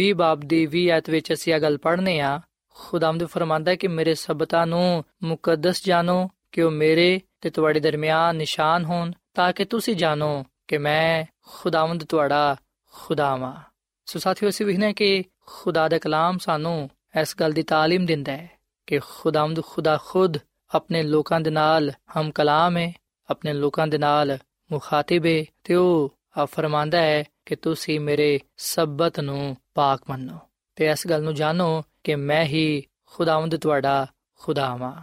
20 0.00 0.12
ਬਾਬ 0.12 0.40
ਦੀ 0.40 0.68
20 0.76 0.88
ਆਇਤ 0.88 1.10
ਵਿੱਚ 1.10 1.32
ਅਸੀਂ 1.32 1.54
ਇਹ 1.54 1.60
ਗੱਲ 1.60 1.78
ਪੜ੍ਹਨੇ 1.78 2.20
ਆ। 2.20 2.40
ਖੁਦਾਵੰਦ 2.68 3.24
ਫਰਮਾਂਦਾ 3.24 3.70
ਹੈ 3.70 3.76
ਕਿ 3.76 3.88
ਮੇਰੇ 3.88 4.14
ਸਬਤਾਂ 4.14 4.66
ਨੂੰ 4.66 5.04
ਮੁਕੱਦਸ 5.22 5.84
ਜਾਣੋ 5.84 6.30
ਕਿ 6.52 6.62
ਉਹ 6.62 6.70
ਮੇਰੇ 6.70 7.20
ਤੇ 7.40 7.50
ਤੁਹਾਡੇ 7.50 7.80
ਦਰਮਿਆਨ 7.80 8.36
ਨਿਸ਼ਾਨ 8.36 8.84
ਹੋਣ 8.84 9.12
ਤਾਂ 9.34 9.52
ਕਿ 9.52 9.64
ਤੁਸੀਂ 9.64 9.96
ਜਾਣੋ 9.96 10.44
ਕਿ 10.68 10.78
ਮੈਂ 10.78 11.24
ਖੁਦਾਵੰਦ 11.46 12.04
ਤੁਹਾਡਾ 12.04 12.56
ਖੁਦਾਵਾਂ। 12.92 13.56
ਸੋ 14.04 14.18
ਸਾਥੀਓ 14.18 14.48
ਅਸੀਂ 14.48 14.66
ਵਿਖਨੇ 14.66 14.92
ਕਿ 14.92 15.24
ਖੁਦਾ 15.50 15.88
ਦਾ 15.88 15.98
ਕਲਾਮ 15.98 16.38
ਸਾਨੂੰ 16.38 16.90
ਇਸ 17.20 17.36
ਗੱਲ 17.40 17.52
ਦੀ 17.52 17.62
ਤਾਲੀਮ 17.62 18.06
ਦਿੰਦਾ 18.06 18.32
ਹੈ 18.32 18.50
ਕਿ 18.86 18.98
ਖੁਦਾਵੰਦ 18.98 19.64
ਖੁਦਾ 19.64 19.98
ਖੁਦ 20.06 20.36
ਆਪਣੇ 20.74 21.02
ਲੋਕਾਂ 21.02 21.40
ਦੇ 21.40 21.50
ਨਾਲ 21.50 21.90
ਹਮ 21.90 22.30
ਕਲਾਮ 22.30 22.76
ਹੈ, 22.76 22.92
ਆਪਣੇ 23.30 23.52
ਲੋਕਾਂ 23.52 23.86
ਦੇ 23.86 23.98
ਨਾਲ 23.98 24.38
ਮੁਖਾਤਿਬ 24.72 25.26
ਹੈ 25.26 25.44
ਤੇ 25.64 25.74
ਉਹ 25.74 26.14
ਆ 26.38 26.44
ਫਰਮਾਂਦਾ 26.44 27.00
ਹੈ 27.00 27.24
ਕਿ 27.46 27.56
ਤੁਸੀਂ 27.56 28.00
ਮੇਰੇ 28.00 28.40
ਸਬਤ 28.56 29.20
ਨੂੰ 29.20 29.56
ਪਾਕ 29.74 30.00
ਮੰਨੋ। 30.10 30.38
ਤੇ 30.76 30.86
ਇਸ 30.86 31.06
ਗੱਲ 31.06 31.22
ਨੂੰ 31.22 31.34
ਜਾਣੋ 31.34 31.84
ਕਿ 32.04 32.14
ਮੈਂ 32.14 32.44
ਹੀ 32.44 32.82
ਖੁਦਾਵੰਦ 33.06 33.56
ਤੁਹਾਡਾ 33.56 34.06
ਖੁਦਾ 34.38 34.66
ਹਾਂ 34.66 35.02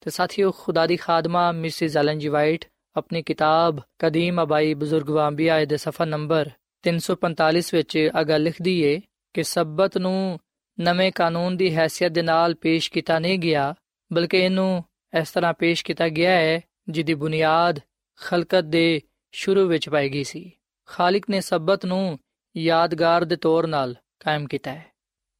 ਤੇ 0.00 0.10
ਸਾਥੀਓ, 0.10 0.50
ਖੁਦਾ 0.50 0.86
ਦੀ 0.86 0.96
ਖਾਦਮਾ 0.96 1.52
ਮਿਸਿਸ 1.52 1.96
ਐਲਨ 1.96 2.18
ਜੀ 2.18 2.28
ਵਾਈਟ 2.28 2.64
ਆਪਣੀ 2.96 3.22
ਕਿਤਾਬ 3.22 3.80
ਕਦੀਮ 3.98 4.42
ਅਬਾਈ 4.42 4.74
ਬਜ਼ੁਰਗ 4.74 5.10
ਵਾਂਬੀਆ 5.10 5.64
ਦੇ 5.64 5.76
ਸਫਾ 5.76 6.04
ਨੰਬਰ 6.04 6.50
345 6.84 7.70
ਵਿੱਚ 7.72 8.10
ਆ 8.16 8.22
ਗੱਲ 8.22 8.42
ਲਿਖਦੀ 8.42 8.80
ਏ 8.82 9.00
ਕਿ 9.36 9.42
ਸਬਤ 9.42 9.98
ਨੂੰ 9.98 10.40
ਨਵੇਂ 10.80 11.12
ਕਾਨੂੰਨ 11.12 11.56
ਦੀ 11.56 11.76
ਹیثیت 11.76 12.10
ਦੇ 12.10 12.22
ਨਾਲ 12.22 12.54
ਪੇਸ਼ 12.54 12.90
ਕੀਤਾ 12.90 13.18
ਨਹੀਂ 13.18 13.38
ਗਿਆ, 13.38 13.74
ਬਲਕਿ 14.12 14.38
ਇਹਨੂੰ 14.38 14.84
ਇਸ 15.20 15.30
ਤਰ੍ਹਾਂ 15.30 15.52
ਪੇਸ਼ 15.52 15.84
ਕੀਤਾ 15.84 16.08
ਗਿਆ 16.08 16.30
ਹੈ, 16.30 16.60
ਜਿਹਦੀ 16.88 17.14
ਬੁਨਿਆਦ 17.14 17.80
ਖਲਕਤ 18.20 18.60
ਦੇ 18.60 19.00
ਸ਼ੁਰੂ 19.32 19.66
ਵਿੱਚ 19.66 19.88
ਪਾਈ 19.88 20.08
ਗਈ 20.08 20.24
ਸੀ। 20.24 20.52
ਖਾਲਕ 20.86 21.22
ਨੇ 21.30 21.40
ਸਬਤ 21.40 21.86
ਨੂੰ 21.86 22.18
ਯਾਦਗਾਰ 22.56 23.24
ਦੇ 23.24 23.36
ਤੌਰ 23.36 23.66
ਨਾਲ 23.66 23.94
ਕਾਇਮ 24.20 24.46
ਕੀਤਾ 24.46 24.72
ਹੈ। 24.72 24.86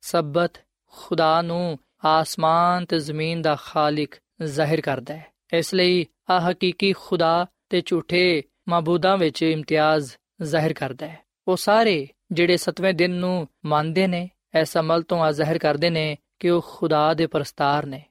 ਸਬਤ 0.00 0.52
ਖੁਦਾ 0.85 1.42
ਨੂੰ 1.42 1.78
ਆਸਮਾਨ 2.04 2.85
ਤੇ 2.85 2.98
ਜ਼ਮੀਨ 2.98 3.42
ਦਾ 3.42 3.56
ਖਾਲਕ 3.62 4.14
ਜ਼ਾਹਿਰ 4.42 4.80
ਕਰਦਾ 4.80 5.16
ਹੈ। 5.16 5.26
ਇਸ 5.52 5.74
ਲਈ 5.74 6.06
ਆ 6.30 6.50
ਹਕੀਕੀ 6.50 6.92
ਖੁਦਾ 6.92 7.46
ਤੇ 7.68 7.82
ਝੂਠੇ 7.87 8.42
ਮਾਬੂਦਾਂ 8.68 9.18
ਵਿੱਚ 9.18 9.42
ਇਮਤਿਆਜ਼ 9.42 10.12
ਜ਼ਾਹਿਰ 10.42 10.72
ਕਰਦਾ 10.72 11.06
ਹੈ। 11.06 11.18
ਉਹ 11.48 11.56
ਸਾਰੇ 11.56 12.09
ਜਿਹੜੇ 12.32 12.56
ਸਤਵੇਂ 12.56 12.94
ਦਿਨ 12.94 13.10
ਨੂੰ 13.10 13.48
ਮੰਨਦੇ 13.64 14.06
ਨੇ 14.06 14.30
ਇਸ 14.60 14.76
ਅਮਲ 14.76 15.02
ਤੋਂ 15.02 15.20
ਆ 15.20 15.32
ਜ਼ਾਹਿਰ 15.32 15.58
ਕਰਦੇ 15.58 15.90
ਨੇ 15.90 16.16
ਕਿ 16.38 16.50
ਉਹ 16.50 16.64
ਖੁਦਾ 16.68 17.14
ਦੇ 17.14 17.26
ਪਰਸਤਾਰ 17.26 17.86
ਨੇ। 17.86 18.02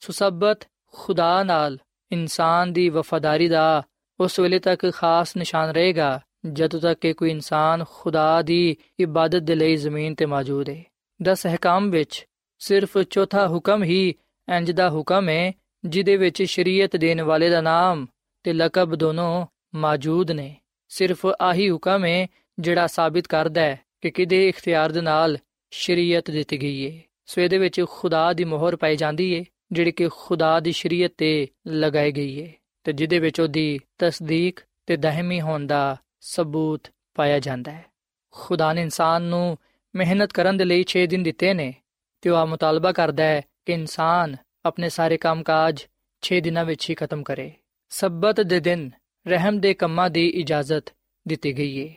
ਸੁਸਬਤ 0.00 0.68
ਖੁਦਾ 0.92 1.42
ਨਾਲ 1.42 1.78
ਇਨਸਾਨ 2.12 2.72
ਦੀ 2.72 2.88
ਵਫਾਦਾਰੀ 2.88 3.48
ਦਾ 3.48 3.82
ਉਸ 4.20 4.40
ਵੇਲੇ 4.40 4.58
ਤੱਕ 4.58 4.90
ਖਾਸ 4.94 5.36
ਨਿਸ਼ਾਨ 5.36 5.70
ਰਹੇਗਾ, 5.70 6.20
ਜਦੋਂ 6.52 6.80
ਤੱਕ 6.80 7.00
ਕਿ 7.00 7.12
ਕੋਈ 7.12 7.30
ਇਨਸਾਨ 7.30 7.84
ਖੁਦਾ 7.90 8.42
ਦੀ 8.42 8.76
ਇਬਾਦਤ 9.00 9.42
ਦੇ 9.42 9.54
ਲਈ 9.54 9.76
ਜ਼ਮੀਨ 9.76 10.14
ਤੇ 10.14 10.26
ਮੌਜੂਦ 10.26 10.68
ਹੈ 10.68 10.82
ਦਸ 11.22 11.46
ਹਕਾਮ 11.46 11.90
ਵਿੱਚ 11.90 12.26
ਸਿਰਫ 12.58 12.98
ਚੌਥਾ 12.98 13.48
ਹੁਕਮ 13.48 13.82
ਹੀ 13.82 14.14
ਇੰਜ 14.48 14.70
ਦਾ 14.70 14.90
ਹੁਕਮ 14.90 15.28
ਹੈ 15.28 15.52
ਜਿਹਦੇ 15.84 16.16
ਵਿੱਚ 16.16 16.42
ਸ਼ਰੀਅਤ 16.42 16.96
ਦੇਣ 16.96 17.22
ਵਾਲੇ 17.22 17.48
ਦਾ 17.48 17.60
ਨਾਮ 17.60 18.06
ਤੇ 18.42 18.52
ਲਕਬ 18.52 18.94
ਦੋਨੋਂ 18.94 19.46
ਮੌਜੂਦ 19.74 20.30
ਨੇ। 20.30 20.56
ਸਿਰਫ 20.88 21.26
ਆਹੀ 21.40 21.70
ਹੁਕਮ 21.70 22.04
ਹੈ 22.04 22.26
ਜਿਹੜਾ 22.60 22.86
ਸਾਬਿਤ 22.86 23.26
ਕਰਦਾ 23.26 23.60
ਹੈ 23.60 23.80
ਕਿ 24.00 24.10
ਕਿਦੇ 24.10 24.48
ਇਖਤਿਆਰ 24.48 24.92
ਦੇ 24.92 25.00
ਨਾਲ 25.00 25.38
ਸ਼ਰੀਅਤ 25.70 26.30
ਦਿੱਤੀ 26.30 26.62
ਗਈ 26.62 26.90
ਹੈ 26.90 27.02
ਸੋ 27.26 27.40
ਇਹਦੇ 27.40 27.58
ਵਿੱਚ 27.58 27.84
ਖੁਦਾ 27.88 28.32
ਦੀ 28.32 28.44
ਮੋਹਰ 28.44 28.76
ਪਾਈ 28.76 28.96
ਜਾਂਦੀ 28.96 29.38
ਹੈ 29.38 29.44
ਜਿਹੜੀ 29.72 29.92
ਕਿ 29.92 30.08
ਖੁਦਾ 30.08 30.60
ਦੀ 30.60 30.72
ਸ਼ਰੀਅਤ 30.72 31.12
ਤੇ 31.18 31.48
ਲਗਾਈ 31.66 32.12
ਗਈ 32.12 32.42
ਹੈ 32.42 32.52
ਤੇ 32.84 32.92
ਜਿਹਦੇ 32.92 33.18
ਵਿੱਚ 33.18 33.40
ਉਹਦੀ 33.40 33.80
ਤਸਦੀਕ 33.98 34.60
ਤੇ 34.86 34.96
ਦਹਮੀ 34.96 35.40
ਹੋਣ 35.40 35.66
ਦਾ 35.66 35.96
ਸਬੂਤ 36.20 36.88
ਪਾਇਆ 37.14 37.38
ਜਾਂਦਾ 37.38 37.72
ਹੈ। 37.72 37.84
ਖੁਦਾ 38.30 38.72
ਨੇ 38.72 38.82
ਇਨਸਾਨ 38.82 39.22
ਨੂੰ 39.22 39.58
ਮਿਹਨਤ 39.94 40.32
ਕਰਨ 40.32 40.56
ਦੇ 40.56 40.64
ਲਈ 40.64 40.84
6 40.88 41.06
ਦਿਨ 41.06 41.22
ਦਿੱਤੇ 41.22 41.54
ਨੇ 41.54 41.74
ਤੇ 42.20 42.30
ਉਹ 42.30 42.36
ਆ 42.36 42.44
ਮੁਤਾਲਬਾ 42.44 42.92
ਕਰਦਾ 42.92 43.24
ਹੈ 43.24 43.42
ਕਿ 43.66 43.72
ਇਨਸਾਨ 43.72 44.36
ਆਪਣੇ 44.64 44.88
ਸਾਰੇ 44.88 45.16
ਕੰਮਕਾਜ 45.16 45.86
6 46.22 46.40
ਦਿਨਾਂ 46.40 46.64
ਵਿੱਚ 46.64 46.90
ਹੀ 46.90 46.94
ਖਤਮ 46.94 47.22
ਕਰੇ। 47.22 47.52
ਸਬਤ 47.88 48.40
ਦੇ 48.40 48.60
ਦਿਨ 48.60 48.90
ਰਹਿਮ 49.26 49.60
ਦੇ 49.60 49.74
ਕੰਮਾਂ 49.74 50.10
ਦੀ 50.10 50.26
ਇਜਾਜ਼ਤ 50.28 50.94
ਦਿੱਤੀ 51.28 51.58
ਗਈ 51.58 51.88
ਹੈ 51.88 51.94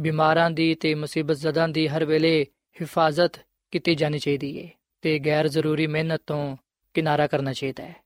ਬਿਮਾਰਾਂ 0.00 0.50
ਦੀ 0.50 0.74
ਤੇ 0.74 0.94
ਮੁਸੀਬਤ 0.94 1.36
ਜ਼ਦਾਂ 1.36 1.68
ਦੀ 1.68 1.88
ਹਰ 1.88 2.04
ਵੇਲੇ 2.04 2.46
ਹਿਫਾਜ਼ਤ 2.80 3.40
ਕੀਤੀ 3.70 3.94
ਜਾਣੀ 3.94 4.18
ਚਾਹੀਦੀ 4.18 4.62
ਹੈ 4.62 4.70
ਤੇ 5.02 5.18
ਗੈਰ 5.18 5.48
ਜ਼ਰੂਰੀ 5.48 5.86
ਮਿਹਨਤ 5.86 6.22
ਤੋਂ 6.26 6.56
ਕਿਨਾਰਾ 6.94 7.26
ਕਰਨਾ 7.26 7.52
ਚਾਹੀਦਾ 7.52 7.84
ਹੈ। 7.84 7.96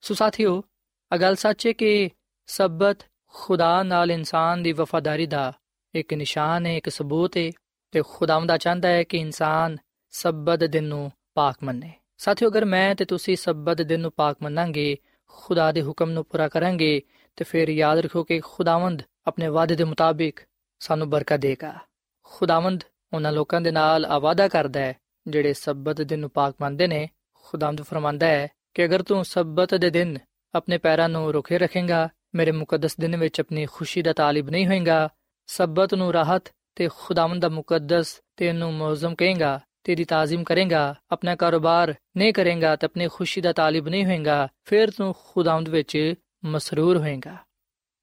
ਸੋ 0.00 0.14
ਸਾਥੀਓ 0.14 0.62
ਅਗਲ 1.14 1.34
ਸੱਚ 1.34 1.66
ਹੈ 1.66 1.72
ਕਿ 1.72 2.10
ਸਬਤ 2.46 2.98
ਖੁਦਾ 3.26 3.82
ਨਾਲ 3.82 4.10
ਇਨਸਾਨ 4.10 4.62
ਦੀ 4.62 4.72
ਵਫਾਦਾਰੀ 4.72 5.26
ਦਾ 5.26 5.52
ਇੱਕ 5.94 6.14
ਨਿਸ਼ਾਨ 6.14 6.66
ਹੈ 6.66 6.76
ਇੱਕ 6.76 6.88
ਸਬੂਤ 6.88 7.36
ਹੈ 7.36 7.50
ਤੇ 7.90 8.02
ਖੁਦਾਵੰਦਾ 8.08 8.56
ਚਾਹੁੰਦਾ 8.56 8.88
ਹੈ 8.88 9.02
ਕਿ 9.02 9.16
ਇਨਸਾਨ 9.16 9.76
ਸਬਤ 10.10 10.64
ਦਿਨ 10.64 10.84
ਨੂੰ 10.84 11.12
ਪਾਕ 11.34 11.56
ਮੰਨੇ। 11.62 11.92
ਸਾਥੀਓ, 12.18 12.48
ਅਗਰ 12.48 12.64
ਮੈਂ 12.64 12.94
ਤੇ 12.94 13.04
ਤੁਸੀਂ 13.04 13.36
ਸਬਤ 13.36 13.82
ਦਿਨ 13.82 14.00
ਨੂੰ 14.00 14.12
ਪਾਕ 14.16 14.36
ਮੰਨਾਂਗੇ, 14.42 14.96
ਖੁਦਾ 15.28 15.72
ਦੇ 15.72 15.82
ਹੁਕਮ 15.82 16.10
ਨੂੰ 16.10 16.24
ਪੂਰਾ 16.24 16.48
ਕਰਾਂਗੇ 16.48 17.02
ਤੇ 17.36 17.44
ਫਿਰ 17.44 17.68
ਯਾਦ 17.68 17.98
ਰੱਖੋ 17.98 18.24
ਕਿ 18.24 18.40
ਖੁਦਾਵੰਦ 18.40 19.02
ਆਪਣੇ 19.26 19.48
ਵਾਅਦੇ 19.48 19.76
ਦੇ 19.76 19.84
ਮੁਤਾਬਿਕ 19.84 20.40
ਸਾਨੂੰ 20.80 21.10
ਬਰਕਤ 21.10 21.36
ਦੇਗਾ 21.36 21.72
ਖੁਦਾਵੰਦ 22.24 22.84
ਉਹਨਾਂ 23.12 23.32
ਲੋਕਾਂ 23.32 23.60
ਦੇ 23.60 23.70
ਨਾਲ 23.70 24.04
ਆਵਾਦਾ 24.04 24.48
ਕਰਦਾ 24.48 24.80
ਹੈ, 24.80 24.94
ਜਿਹੜੇ 25.26 25.52
ਸਬਤ 25.52 26.02
ਦਿਨ 26.02 26.18
ਨੂੰ 26.18 26.30
ਪਾਕ 26.30 26.54
ਮੰਨਦੇ 26.60 26.86
ਨੇ। 26.86 27.08
ਖੁਦਾਵੰਦ 27.44 27.82
ਫਰਮਾਂਦਾ 27.82 28.26
ਹੈ 28.26 28.48
ਕਿ 28.74 28.84
ਅਗਰ 28.84 29.02
ਤੂੰ 29.02 29.24
ਸਬਤ 29.24 29.74
ਦੇ 29.74 29.90
ਦਿਨ 29.90 30.18
ਆਪਣੇ 30.54 30.78
ਪੈਰਾਂ 30.78 31.08
ਨੂੰ 31.08 31.32
ਰੁਕੇ 31.32 31.58
ਰੱਖੇਗਾ, 31.58 32.08
ਮੇਰੇ 32.34 32.52
ਮੁਕੱਦਸ 32.52 32.96
ਦਿਨ 32.96 33.16
ਵਿੱਚ 33.16 33.40
ਆਪਣੀ 33.40 33.66
ਖੁਸ਼ੀ 33.66 34.02
ਦਾ 34.02 34.12
ਤਾਲਿਬ 34.12 34.50
ਨਹੀਂ 34.50 34.66
ਹੋਏਗਾ, 34.66 35.08
ਸਬਤ 35.46 35.94
ਨੂੰ 35.94 36.12
ਰਾਹਤ 36.12 36.52
ਤੇ 36.74 36.88
ਖੁਦਾਵੰਦ 36.96 37.42
ਦਾ 37.42 37.48
ਮੁਕੱਦਸ 37.48 38.20
ਤੈਨੂੰ 38.36 38.74
ਮੌਜ਼ਮ 38.74 39.14
ਕਹੇਗਾ, 39.14 39.60
ਤੇਰੀ 39.84 40.04
ਤਾਜ਼ੀਮ 40.04 40.44
ਕਰੇਗਾ, 40.44 40.94
ਆਪਣਾ 41.10 41.36
ਕਾਰੋਬਾਰ 41.36 41.94
ਨਹੀਂ 42.16 42.32
ਕਰੇਗਾ 42.32 42.76
ਤੇ 42.76 42.86
ਆਪਣੀ 42.86 43.08
ਖੁਸ਼ੀ 43.08 43.40
ਦਾ 43.40 43.52
ਤਾਲਿਬ 43.52 43.88
ਨਹੀਂ 43.88 44.04
ਹੋਏਗਾ, 44.04 44.48
ਫਿਰ 44.64 44.90
ਤੂੰ 44.90 45.14
ਖੁਦਾਵੰਦ 45.28 45.68
ਵਿੱਚ 45.68 46.14
ਮਸਰੂਰ 46.44 46.98
ਹੋਏਗਾ। 46.98 47.36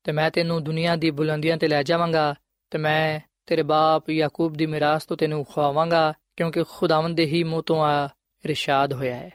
ਤੇ 0.04 0.12
ਮੈਂ 0.12 0.32
ਤੈਨੂੰ 0.32 0.64
ਦੁਨੀਆ 0.64 0.96
ਦੀ 0.96 1.12
ਬੁਲੰਦੀਆਂ 1.12 1.58
ਤੇ 1.58 1.68
ਲੈ 1.68 1.84
ਜਾਵਾਂਗਾ 1.84 2.36
ਤੇ 2.70 2.78
ਮੈਂ 2.78 3.20
ਤੇਰੇ 3.46 3.64
ਬਾਪ 3.64 4.10
ਯਾਕੂਬ 4.10 4.54
ਦੀ 4.54 4.66
ਮਿਰਾਸ 4.66 5.06
ਤੋਂ 5.06 5.18
ਤੈਨੂੰ 5.18 5.46
ਖਵਾਵਾਂਗਾ 5.46 6.14
ਕਿਉਂਕਿ 6.38 6.64
ਖੁਦਾਵੰਦ 6.64 7.18
ਦੇ 7.18 7.26
ਹੀ 7.26 7.44
ਮੂੰਹ 7.44 7.64
ਤੋਂ 7.64 7.84
ਆ 7.84 8.10
ਇਰਸ਼ਾਦ 8.46 8.94
ਹੋਇਆ 8.94 9.16
ਹੈ। 9.16 9.30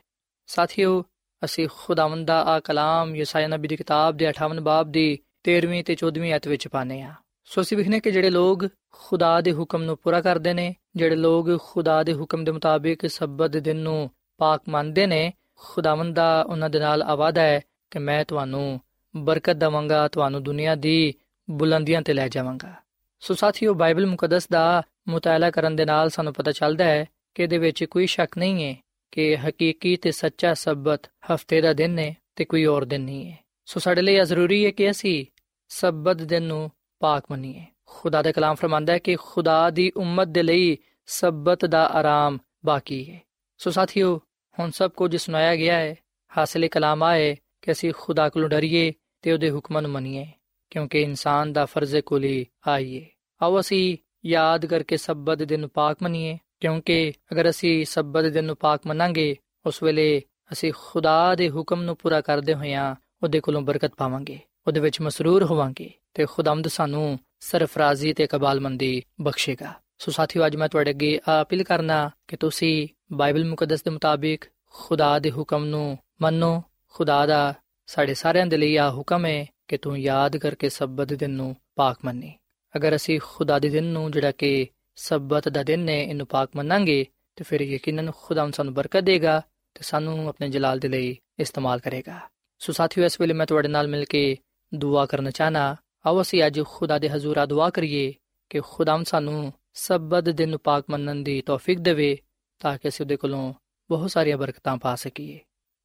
ਸਾਥੀਓ, 0.46 1.04
ਅਸੀਂ 1.44 1.68
ਖੁਦਾਵੰਦ 1.72 2.26
ਦਾ 2.26 2.42
ਆ 2.42 2.60
ਕਲਾਮ 2.60 3.16
ਯਸਾਇਆ 3.16 3.46
ਨਬੀ 3.46 3.68
ਦੀ 3.68 3.76
ਕਿਤਾਬ 3.76 4.16
ਦੇ 4.16 4.28
58 4.28 4.60
ਬਾਬ 4.60 4.92
ਦੀ 4.92 5.18
13ਵੀਂ 5.44 5.84
ਤੇ 5.84 5.96
14ਵੀਂ 6.04 6.32
ਆਇਤ 6.32 6.48
ਵਿੱਚ 6.48 6.68
ਪਾਨੇ 6.68 7.02
ਆ 7.02 7.14
ਸੋ 7.44 7.60
ਅਸੀਂ 7.60 7.76
ਵਿਖਨੇ 7.76 8.00
ਕਿ 8.00 8.10
ਜਿਹੜੇ 8.10 8.30
ਲੋਗ 8.30 8.58
ਖੁਦਾ 8.90 9.40
ਦੇ 9.40 9.52
ਹੁਕਮ 9.52 9.82
ਨੂੰ 9.82 9.96
ਪੂਰਾ 9.96 10.20
ਕਰਦੇ 10.20 10.52
ਨੇ, 10.52 10.74
ਜਿਹੜੇ 10.96 11.16
ਲੋਗ 11.16 11.58
ਖੁਦਾ 11.58 12.02
ਦੇ 12.02 12.14
ਹੁਕਮ 12.14 12.44
ਦੇ 12.44 12.52
ਮੁਤਾਬਿਕ 12.52 13.06
ਸਬਤ 13.06 13.50
ਦੇ 13.50 13.60
ਦਿਨ 13.60 13.76
ਨੂੰ 13.76 14.10
ਪਾਕ 14.38 14.62
ਮੰਨਦੇ 14.68 15.06
ਨੇ, 15.06 15.32
ਖੁਦਾਵੰਦ 15.56 16.14
ਦਾ 16.16 16.42
ਉਹਨਾਂ 16.42 16.70
ਦੇ 16.70 16.78
ਨਾਲ 16.78 17.02
ਆਵਾਦਾ 17.02 17.42
ਹੈ 17.42 17.60
ਕਿ 17.90 17.98
ਮੈਂ 17.98 18.24
ਤੁਹਾਨੂੰ 18.24 18.80
ਬਰਕਤ 19.16 19.52
ਦਵਾਂਗਾ, 19.52 20.08
ਤੁਹਾਨੂੰ 20.08 20.42
ਦੁਨੀਆ 20.42 20.74
ਦੀ 20.74 21.14
ਬੁਲੰਦੀਆਂ 21.50 22.02
ਤੇ 22.02 22.12
ਲੈ 22.12 22.28
ਜਾਵਾਂਗਾ। 22.28 22.74
ਸੋ 23.22 23.34
ਸਾਥੀਓ, 23.34 23.74
ਬਾਈਬਲ 23.74 24.06
ਮੁਕੱਦਸ 24.06 24.48
ਦਾ 24.48 24.82
ਮੁਤਾਲਾ 25.08 25.50
ਕਰਨ 25.50 25.76
ਦੇ 25.76 25.84
ਨਾਲ 25.84 26.10
ਸਾਨੂੰ 26.10 26.34
ਪਤਾ 26.34 26.52
ਚੱਲਦਾ 26.52 26.84
ਹੈ 26.84 27.06
ਕਿ 27.34 27.42
ਇਹਦੇ 27.42 27.58
ਵਿੱਚ 27.58 27.84
ਕੋਈ 27.84 28.06
ਸ਼ੱਕ 28.06 28.38
ਨਹੀਂ 28.38 28.64
ਹੈ 28.64 28.76
ਕਿ 29.10 29.36
ਹਕੀਕੀ 29.36 29.96
ਤੇ 29.96 30.10
ਸੱਚਾ 30.10 30.54
ਸਬਤ 30.54 31.02
ਹਫ਼ਤੇ 31.06 31.60
ਦਾ 31.60 31.72
ਦਿਨ 31.72 31.98
ਹੈ 31.98 32.16
ਤੇ 32.36 32.44
ਕੋਈ 32.44 32.66
ਹੋਰ 32.66 32.84
ਦਿਨ 32.84 33.00
ਨਹੀਂ 33.00 33.32
ਹੈ। 33.32 33.38
ਸੋ 33.66 33.80
ਸਾਡੇ 33.80 34.02
ਲਈ 34.02 34.14
ਇਹ 34.14 34.24
ਜ਼ਰੂਰੀ 34.24 34.66
ਹੈ 34.66 34.70
ਕਿ 34.70 34.90
ਅਸੀਂ 34.90 35.26
ਸਬਤ 35.68 36.16
ਦਿਨ 36.16 36.42
ਨੂੰ 36.42 36.70
ਪਾਕ 37.00 37.24
ਮੰਨੀਏ। 37.30 37.64
ਖੁਦਾ 37.86 38.22
ਦਾ 38.22 38.32
ਕਲਾਮ 38.32 38.54
ਫਰਮਾਂਦਾ 38.54 38.92
ਹੈ 38.92 38.98
ਕਿ 38.98 39.16
ਖੁਦਾ 39.16 39.70
ਦੀ 39.70 39.92
ਉਮਤ 39.96 40.26
ਦੇ 40.26 40.42
ਲਈ 40.42 40.78
ਸਬਤ 41.06 41.64
ਦਾ 41.64 41.86
ਆਰਾਮ 41.86 42.38
ਬਾਕੀ 42.66 43.10
ਹੈ। 43.10 43.20
ਸੋ 43.58 43.70
ਸਾਥੀਓ, 43.70 44.20
ਹੁਣ 44.58 44.70
ਸਭ 44.70 44.90
ਕੁਝ 44.90 45.16
ਸੁਣਾਇਆ 45.16 45.56
ਗਿਆ 45.56 45.76
ਹੈ, 45.76 45.94
ਹਾਸਲੇ 46.38 46.68
ਕਲਾਮ 46.68 47.02
ਆਏ 47.02 47.36
ਕਿ 47.62 47.72
ਅਸੀਂ 47.72 47.92
ਖੁਦਾ 47.96 48.28
ਕੋਲੋਂ 48.28 48.48
ਡਰੀਏ 48.48 48.92
ਤੇ 49.22 49.32
ਉਹਦੇ 49.32 49.50
ਹੁਕਮਾਂ 49.50 49.82
ਨੂੰ 49.82 49.90
ਮੰਨੀਏ। 49.90 50.26
ਕਿਉਂਕਿ 50.72 51.00
ਇਨਸਾਨ 51.02 51.52
ਦਾ 51.52 51.64
ਫਰਜ਼ 51.64 51.96
ਕੁਲੀ, 51.96 52.46
ਆਈਏ। 52.68 53.06
ਆਓ 53.42 53.60
ਅਸੀਂ 53.60 53.96
ਯਾਦ 54.26 54.66
ਕਰਕੇ 54.66 54.96
ਸਬਤ 54.96 55.42
ਦਿਨ 55.42 55.60
ਨੂੰ 55.60 55.70
ਪਾਕ 55.70 55.96
ਮੰਨੀਏ, 56.02 56.38
ਕਿਉਂਕਿ 56.60 57.12
ਅਗਰ 57.32 57.50
ਅਸੀਂ 57.50 57.84
ਸਬਤ 57.84 58.24
ਦਿਨ 58.24 58.44
ਨੂੰ 58.44 58.56
ਪਾਕ 58.56 58.86
ਮੰਨਾਂਗੇ, 58.86 59.36
ਉਸ 59.66 59.82
ਵੇਲੇ 59.82 60.22
ਅਸੀਂ 60.52 60.72
ਖੁਦਾ 60.78 61.34
ਦੇ 61.34 61.50
ਹੁਕਮ 61.50 61.82
ਨੂੰ 61.82 61.96
ਪੂਰਾ 61.96 62.20
ਕਰਦੇ 62.20 62.54
ਹੋਇਆਂ 62.54 62.94
ਉਹਦੇ 63.22 63.40
ਕੋਲੋਂ 63.40 63.62
ਬਰਕਤ 63.62 63.94
ਪਾਵਾਂਗੇ, 63.96 64.38
ਉਹਦੇ 64.66 64.80
ਵਿੱਚ 64.80 65.00
ਮਸਰੂਰ 65.00 65.44
ਹੋਵਾਂਗੇ 65.44 65.90
ਤੇ 66.14 66.26
ਖੁਦਾਮਦ 66.26 66.68
ਸਾਨੂੰ 66.68 67.18
ਸਰਫਰਾਜ਼ੀ 67.40 68.12
ਤੇ 68.12 68.26
ਕਬਾਲਮੰਦੀ 68.26 69.02
ਬਖਸ਼ੇਗਾ। 69.20 69.72
ਸੋ 69.98 70.10
ਸਾਥੀਓ, 70.10 70.46
ਅੱਜ 70.46 70.56
ਮੈਂ 70.56 70.68
ਤੁਹਾਡੇ 70.68 70.90
ਅੱਗੇ 70.90 71.18
ਅਪੀਲ 71.42 71.62
ਕਰਨਾ 71.62 72.10
ਕਿ 72.28 72.36
ਤੁਸੀਂ 72.36 72.88
ਬਾਈਬਲ 73.12 73.44
ਮੁਕੱਦਸ 73.44 73.82
ਦੇ 73.82 73.90
ਮੁਤਾਬਿਕ 73.90 74.44
ਖੁਦਾ 74.72 75.18
ਦੇ 75.18 75.30
ਹੁਕਮ 75.30 75.64
ਨੂੰ 75.64 75.98
ਮੰਨੋ, 76.22 76.62
ਖੁਦਾ 76.94 77.26
ਦਾ 77.26 77.54
ਸਾਡੇ 77.86 78.14
ਸਾਰਿਆਂ 78.14 78.46
ਦੇ 78.46 78.56
ਲਈ 78.56 78.76
ਆ 78.76 78.90
ਹੁਕਮ 78.90 79.26
ਹੈ 79.26 79.46
ਕਿ 79.72 79.78
ਤੂੰ 79.78 80.00
ਯਾਦ 80.00 80.36
ਕਰਕੇ 80.36 80.68
ਸਬਤ 80.68 81.12
ਦਿਨ 81.12 81.30
ਨੂੰ 81.30 81.56
ਪਾਕ 81.74 81.98
ਮੰਨੀ। 82.04 82.32
ਅਗਰ 82.76 82.96
ਅਸੀਂ 82.96 83.20
ਖੁਦਾ 83.24 83.58
ਦੇ 83.58 83.68
ਦਿਨ 83.68 83.84
ਨੂੰ 83.84 84.10
ਜਿਹੜਾ 84.10 84.32
ਕਿ 84.32 84.66
ਸਬਤ 84.96 85.48
ਦਾ 85.48 85.62
ਦਿਨ 85.62 85.88
ਹੈ, 85.88 86.02
ਇਹਨੂੰ 86.02 86.26
ਪਾਕ 86.26 86.50
ਮੰਨਾਂਗੇ, 86.56 87.06
ਤੇ 87.36 87.44
ਫਿਰ 87.44 87.60
ਯਕੀਨਨ 87.60 88.10
ਖੁਦਾ 88.16 88.50
ਸਾਨੂੰ 88.50 88.74
ਬਰਕਤ 88.74 89.00
ਦੇਗਾ 89.00 89.42
ਤੇ 89.74 89.82
ਸਾਨੂੰ 89.82 90.28
ਆਪਣੇ 90.28 90.48
ਜਲਾਲ 90.48 90.78
ਦੇ 90.78 90.88
ਲਈ 90.88 91.18
ਇਸਤੇਮਾਲ 91.38 91.78
ਕਰੇਗਾ। 91.78 92.20
ਸੋ 92.58 92.72
ਸਾਥੀਓ, 92.72 93.04
ਇਸ 93.04 93.20
ਵੇਲੇ 93.20 93.34
ਮੈਂ 93.34 93.46
ਤੁਹਾਡੇ 93.46 93.68
ਨਾਲ 93.68 93.88
ਮਿਲ 93.88 94.04
ਕੇ 94.04 94.38
ਦੁਆ 94.74 95.06
ਕਰਨਾ 95.06 95.30
ਚਾਹਨਾ, 95.30 95.76
ਆਓ 96.06 96.22
ਅਸੀਂ 96.22 96.46
ਅੱਜ 96.46 96.60
ਖੁਦਾ 96.64 96.98
ਦੇ 96.98 97.10
ਹਜ਼ੂਰ 97.10 97.46
ਦੁਆ 97.46 97.70
ਕਰੀਏ 97.70 98.14
ਕਿ 98.50 98.60
ਖੁਦਾਮ 98.60 99.04
ਸਾਨੂੰ 99.04 99.52
ਸਬਤ 99.74 100.28
ਦਿਨ 100.28 100.48
ਨੂੰ 100.48 100.60
ਪਾਕ 100.60 100.84
ਮੰਨਣ 100.90 101.14
ਦੀ 101.14 101.40
ਤੌਫੀਕ 101.40 101.78
ਦੇਵੇ 101.78 102.18
ਤਾਂ 102.58 102.78
ਕਿ 102.78 102.88
ਅਸੀਂ 102.88 103.04
ਉਹਦੇ 103.04 103.16
ਕੋਲੋਂ 103.16 103.54
ਬਹੁਤ 103.90 104.10
ਸਾਰੀਆਂ 104.10 104.36
ਬਰਕਤਾਂ 104.36 104.76
ਪਾ 104.76 104.94
ਸਕੀਏ। 104.94 105.40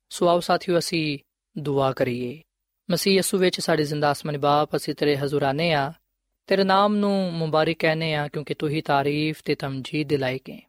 ਸੋ 0.09 0.27
ਆਓ 0.27 0.39
ਸਾਥੀਓ, 0.39 0.77
ਅਸੀਂ 0.77 1.19
ਦੁਆ 1.57 1.91
ਕਰੀਏ। 1.91 2.41
ਮਸੀਹ 2.90 3.14
ਯਸੂ 3.14 3.38
ਵਿੱਚ 3.38 3.60
ਸਾਡੇ 3.60 3.84
ਜ਼ਿੰਦਾ 3.84 4.12
ਅਸਮਾਨੀ 4.12 4.38
ਬਾਪ 4.38 4.76
ਅਸੀਂ 4.76 4.94
ਤੇਰੇ 4.94 5.16
ਹਜ਼ੂਰਾਨੇ 5.16 5.72
ਆ 5.72 5.92
ਤੇਰੇ 6.46 6.64
ਨਾਮ 6.64 6.96
ਨੂੰ 6.96 7.32
ਮੁਬਾਰਕ 7.32 7.76
ਕਹਨੇ 7.78 8.14
ਆ 8.14 8.28
ਕਿਉਂਕਿ 8.28 8.54
ਤੂੰ 8.54 8.68
ਹੀ 8.68 8.80
ਤਾਰੀਫ 8.80 9.42
ਤੇ 9.44 9.54
ਤਮਜੀਦ 9.54 10.08
ਦੇ 10.08 10.16
ਲਾਇਕ 10.16 10.50
ਹੈ 10.50 10.60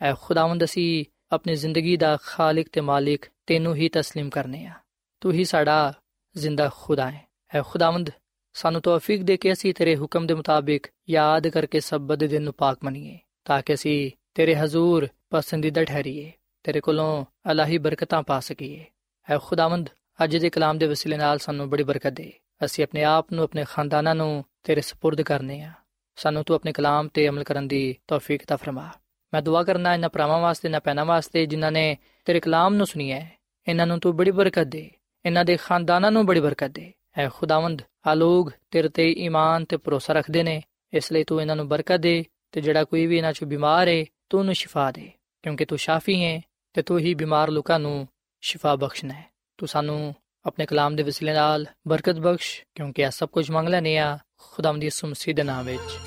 ਐ 0.00 0.12
ਖੁਦਾਵੰਦ 0.14 0.64
ਅਸੀਂ 0.64 1.04
ਆਪਣੀ 1.32 1.54
ਜ਼ਿੰਦਗੀ 1.54 1.96
ਦਾ 1.96 2.16
ਖਾਲਕ 2.22 2.66
ਤੇ 2.72 2.80
ਮਾਲਿਕ 2.80 3.26
ਤੈਨੂੰ 3.46 3.74
ਹੀ 3.76 3.90
تسلیم 3.98 4.28
ਕਰਨੇ 4.28 4.66
ਆ 4.66 4.72
ਤੂੰ 5.20 5.32
ਹੀ 5.32 5.44
ਸਾਡਾ 5.44 5.92
ਜ਼ਿੰਦਾ 6.36 6.70
ਖੁਦਾ 6.74 7.10
ਹੈ 7.10 7.26
ਐ 7.54 7.62
ਖੁਦਾਵੰਦ 7.62 8.10
ਸਾਨੂੰ 8.54 8.80
ਤੌਫੀਕ 8.82 9.22
ਦੇ 9.22 9.36
ਕੇ 9.36 9.52
ਅਸੀਂ 9.52 9.74
ਤੇਰੇ 9.74 9.96
ਹੁਕਮ 9.96 10.26
ਦੇ 10.26 10.34
ਮੁਤਾਬਿਕ 10.34 10.86
ਯਾਦ 11.10 11.48
ਕਰਕੇ 11.48 11.80
ਸਬਤ 11.80 12.18
ਦੇ 12.18 12.28
ਦਿਨ 12.28 12.42
ਨੂੰ 12.42 12.54
ਪਾਕ 12.54 12.78
ਮੰਨੀਏ 12.84 13.18
ਤਾਂ 13.44 13.62
ਕਿ 13.62 13.74
ਅਸੀਂ 13.74 14.10
ਤੇਰੇ 14.34 14.54
ਹਜ਼ੂਰ 14.54 15.08
ਪਸੰਦੀਦਾ 15.30 15.84
ਠਹਿਰੀਏ 15.84 16.30
ਤੇਰੇ 16.64 16.80
ਕੋਲੋਂ 16.80 17.24
ਅਲਾਹੀ 17.50 17.78
ਬਰਕਤਾਂ 17.78 18.22
ਪਾ 18.22 18.40
ਸਕੀਏ 18.40 18.84
ਐ 19.28 19.38
ਖੁਦਾਵੰਦ 19.38 19.88
ਅੱਜ 20.24 20.36
ਦੇ 20.36 20.50
ਕਲਾਮ 20.50 20.78
ਦੇ 20.78 20.86
ਵਸੀਲੇ 20.86 21.16
ਨਾਲ 21.16 21.38
ਸਾਨੂੰ 21.38 21.70
ਬੜੀ 21.70 21.82
ਬਰਕਤ 21.82 22.12
ਦੇ 22.12 22.32
ਅਸੀਂ 22.64 22.84
ਆਪਣੇ 22.84 23.04
ਆਪ 23.04 23.32
ਨੂੰ 23.32 23.44
ਆਪਣੇ 23.44 23.64
ਖਾਨਦਾਨਾਂ 23.68 24.14
ਨੂੰ 24.14 24.44
ਤੇਰੇ 24.62 24.80
سپرد 24.80 25.22
ਕਰਨੇ 25.22 25.62
ਆ 25.62 25.72
ਸਾਨੂੰ 26.16 26.44
ਤੂੰ 26.44 26.56
ਆਪਣੇ 26.56 26.72
ਕਲਾਮ 26.72 27.08
ਤੇ 27.08 27.28
ਅਮਲ 27.28 27.44
ਕਰਨ 27.44 27.68
ਦੀ 27.68 27.96
ਤੌਫੀਕ 28.08 28.44
ਤਾ 28.46 28.56
ਫਰਮਾ 28.56 28.90
ਮੈਂ 29.34 29.42
ਦੁਆ 29.42 29.62
ਕਰਨਾ 29.62 29.94
ਇਹਨਾਂ 29.94 30.08
ਪਰਾਵਾਂ 30.08 30.40
ਵਾਸਤੇ 30.40 30.68
ਨਾ 30.68 30.78
ਪੈਣਾ 30.78 31.04
ਵਾਸਤੇ 31.04 31.46
ਜਿਨ੍ਹਾਂ 31.46 31.72
ਨੇ 31.72 31.96
ਤੇਰੇ 32.24 32.40
ਕਲਾਮ 32.40 32.74
ਨੂੰ 32.74 32.86
ਸੁਣਿਆ 32.86 33.20
ਹੈ 33.20 33.30
ਇਹਨਾਂ 33.68 33.86
ਨੂੰ 33.86 34.00
ਤੂੰ 34.00 34.16
ਬੜੀ 34.16 34.30
ਬਰਕਤ 34.30 34.64
ਦੇ 34.64 34.90
ਇਹਨਾਂ 35.26 35.44
ਦੇ 35.44 35.56
ਖਾਨਦਾਨਾਂ 35.56 36.10
ਨੂੰ 36.10 36.26
ਬੜੀ 36.26 36.40
ਬਰਕਤ 36.40 36.70
ਦੇ 36.70 36.92
ਐ 37.18 37.28
ਖੁਦਾਵੰਦ 37.28 37.82
ਆ 38.06 38.14
ਲੋਗ 38.14 38.50
ਤੇਰੇ 38.70 38.88
ਤੇ 38.88 39.10
ਈਮਾਨ 39.12 39.64
ਤੇ 39.64 39.76
ਭਰੋਸਾ 39.76 40.12
ਰੱਖਦੇ 40.12 40.42
ਨੇ 40.42 40.62
ਇਸ 40.92 41.12
ਲਈ 41.12 41.24
ਤੂੰ 41.24 41.40
ਇਹਨਾਂ 41.40 41.56
ਨੂੰ 41.56 41.68
ਬਰਕਤ 41.68 42.00
ਦੇ 42.00 42.24
ਤੇ 42.52 42.60
ਜਿਹੜਾ 42.60 42.84
ਕੋਈ 42.84 43.06
ਵੀ 43.06 43.16
ਇਹਨਾਂ 43.16 43.32
ਚੋਂ 43.32 43.48
ਬਿਮਾਰ 43.48 43.88
ਹੈ 43.88 44.04
ਤੂੰ 44.30 44.40
ਉਹਨੂੰ 44.40 44.54
ਸ਼ਿਫਾ 44.54 44.90
ਦੇ 44.90 45.10
ਕਿਉਂਕਿ 45.42 45.64
ਤੂੰ 45.64 45.78
ਸ਼ਾਫੀ 45.78 46.24
ਹੈ 46.24 46.40
ਤੇ 46.72 46.82
ਤੂੰ 46.82 46.98
ਹੀ 46.98 47.14
ਬਿਮਾਰ 47.14 47.50
ਲੋਕਾਂ 47.50 47.78
ਨੂੰ 47.78 48.08
ਸ਼ਿਫਾ 48.40 48.76
ਬਖਸ਼ਣਾ 48.76 49.14
ਹੈ 49.14 49.24
ਤੂੰ 49.57 49.69
ਸਾਨੂੰ 49.69 50.15
ਆਪਣੇ 50.45 50.65
ਕਲਾਮ 50.65 50.95
ਦੇ 50.95 51.03
ਵਸੀਲੇ 51.03 51.33
ਨਾਲ 51.33 51.65
ਬਰਕਤ 51.87 52.15
ਬਖਸ਼, 52.15 52.63
ਕਿਉਂਕਿ 52.75 53.01
ਇਹ 53.01 53.11
ਸਭ 53.11 53.29
ਕੁਝ 53.29 53.51
ਮੰਗ 53.51 53.67
ਲੈਨੇ 53.67 53.97
ਆ 53.97 54.19
ਖੁਦਾਮ 54.37 54.79
ਦੀ 54.79 54.89
ਸੁਮਸੀ 54.89 55.33
ਦੇ 55.33 55.43
ਨਾਮ 55.43 55.65
ਵਿੱਚ। 55.65 55.97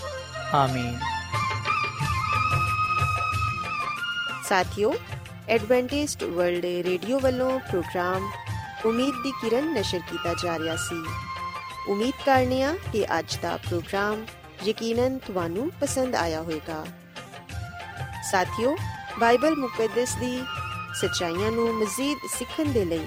ਆਮੀਨ। 0.55 0.99
ਸਾਥਿਓ, 4.45 4.95
ਐਡਵੈਂਟਿਸਟ 5.49 6.25
ਵਰਲਡ 6.25 6.65
ਰੇਡੀਓ 6.65 7.21
ਵੱਲੋਂ 7.21 7.61
ਪ੍ਰੋਗਰਾਮ 7.61 8.31
ਉਮੀਦ 8.87 9.15
ਦੀ 9.23 9.31
ਕਿਰਨ 9.31 9.75
ਨਸ਼ਰ 9.75 9.99
ਕੀਤਾ 9.99 10.35
ਜਾ 10.35 10.59
ਰਿਹਾ 10.59 10.77
ਸੀ। 10.77 11.07
ਉਮੀਦ 11.89 12.15
ਕਰਨੇ 12.27 12.63
ਆ 12.63 12.77
ਕਿ 12.93 13.19
ਅੱਜ 13.19 13.39
ਦਾ 13.43 13.57
ਪ੍ਰੋਗਰਾਮ 13.57 14.27
ਯਕੀਨਨ 14.67 15.19
ਤੁਹਾਨੂੰ 15.19 15.71
ਪਸੰਦ 15.81 16.15
ਆਇਆ 16.15 16.43
ਹੋਵੇਗਾ। 16.43 16.87
ਸਾਥਿਓ, 18.31 18.77
ਬਾਈਬਲ 19.19 19.57
ਮੁਕੱਦਸ 19.57 20.17
ਦੀ 20.21 20.43
ਸਚਾਈਆਂ 20.95 21.53
ਨੂੰ 21.53 21.75
ਮਜ਼ੀਦ 21.75 22.19
ਸਿੱਖਣ 22.39 22.65
ਦੇ 22.65 22.85
ਲਈ 22.85 23.07